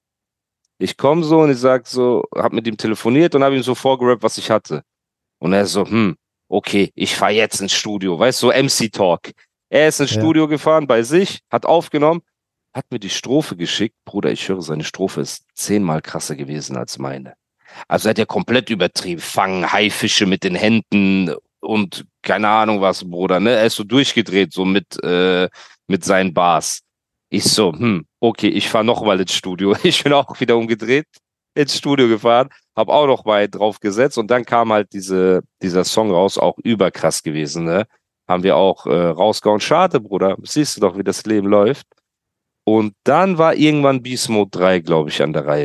Ich 0.79 0.97
komme 0.97 1.23
so 1.25 1.41
und 1.41 1.51
ich 1.51 1.59
sag 1.59 1.87
so, 1.87 2.25
hab 2.35 2.53
mit 2.53 2.67
ihm 2.67 2.77
telefoniert 2.77 3.35
und 3.35 3.45
habe 3.45 3.57
ihm 3.57 3.63
so 3.63 3.75
vorgerappt, 3.75 4.23
was 4.23 4.39
ich 4.39 4.51
hatte. 4.51 4.83
Und 5.39 5.53
er 5.53 5.67
so, 5.67 5.85
hm, 5.87 6.17
okay, 6.49 6.91
ich 6.95 7.15
fahr 7.15 7.31
jetzt 7.31 7.61
ins 7.61 7.73
Studio, 7.73 8.19
weißt 8.19 8.43
du, 8.43 8.47
so 8.49 8.53
MC 8.53 8.91
Talk. 8.91 9.33
Er 9.69 9.89
ist 9.89 10.01
ins 10.01 10.15
ja. 10.15 10.21
Studio 10.21 10.49
gefahren 10.49 10.87
bei 10.87 11.03
sich, 11.03 11.41
hat 11.51 11.67
aufgenommen, 11.67 12.23
hat 12.73 12.91
mir 12.91 12.99
die 12.99 13.11
Strophe 13.11 13.57
geschickt. 13.57 13.97
Bruder, 14.05 14.31
ich 14.31 14.49
höre, 14.49 14.63
seine 14.63 14.85
Strophe 14.85 15.21
ist 15.21 15.45
zehnmal 15.55 16.03
krasser 16.03 16.37
gewesen 16.37 16.77
als 16.77 16.99
meine. 16.99 17.35
Also 17.89 18.09
er 18.09 18.11
hat 18.11 18.19
ja 18.19 18.27
komplett 18.27 18.71
übertrieben. 18.71 19.21
Fangen 19.21 19.71
Haifische 19.73 20.27
mit 20.27 20.45
den 20.45 20.55
Händen 20.55 21.35
und 21.61 22.05
keine 22.23 22.49
Ahnung 22.49 22.81
was, 22.81 23.09
Bruder. 23.09 23.41
Ne? 23.41 23.51
Er 23.51 23.67
ist 23.67 23.77
so 23.77 23.85
durchgedreht, 23.85 24.53
so 24.53 24.65
mit, 24.65 25.03
äh, 25.03 25.49
mit 25.89 26.05
seinen 26.05 26.35
Bars. 26.35 26.81
Ich 27.31 27.45
so, 27.45 27.73
hm, 27.73 28.07
okay, 28.21 28.49
ich 28.49 28.69
fahr 28.69 28.85
noch 28.85 29.03
mal 29.03 29.21
ins 29.21 29.35
Studio. 29.35 29.75
Ich 29.83 30.03
bin 30.05 30.13
auch 30.13 30.39
wieder 30.41 30.57
umgedreht, 30.57 31.07
ins 31.55 31.77
Studio 31.77 32.09
gefahren, 32.09 32.49
hab 32.77 32.89
auch 32.89 33.07
noch 33.07 33.25
mal 33.25 33.49
drauf 33.49 33.81
gesetzt 33.81 34.19
und 34.19 34.31
dann 34.31 34.45
kam 34.45 34.73
halt 34.73 34.93
diese, 34.93 35.43
dieser 35.63 35.85
Song 35.85 36.11
raus, 36.11 36.39
auch 36.39 36.59
überkrass 36.63 37.23
gewesen, 37.23 37.65
ne? 37.65 37.87
Haben 38.29 38.43
wir 38.43 38.57
auch 38.57 38.87
äh, 38.87 39.09
rausgehauen. 39.09 39.61
Schade, 39.61 40.01
Bruder. 40.01 40.37
Siehst 40.43 40.77
du 40.77 40.81
doch, 40.81 40.97
wie 40.97 41.05
das 41.05 41.27
Leben 41.27 41.47
läuft. 41.49 41.87
Und 42.65 42.95
dann 43.05 43.37
war 43.37 43.55
irgendwann 43.55 44.03
Beast 44.03 44.31
Mode 44.31 44.51
3, 44.51 44.81
glaube 44.81 45.11
ich, 45.11 45.23
an 45.23 45.35
der 45.35 45.45
Reihe. 45.47 45.65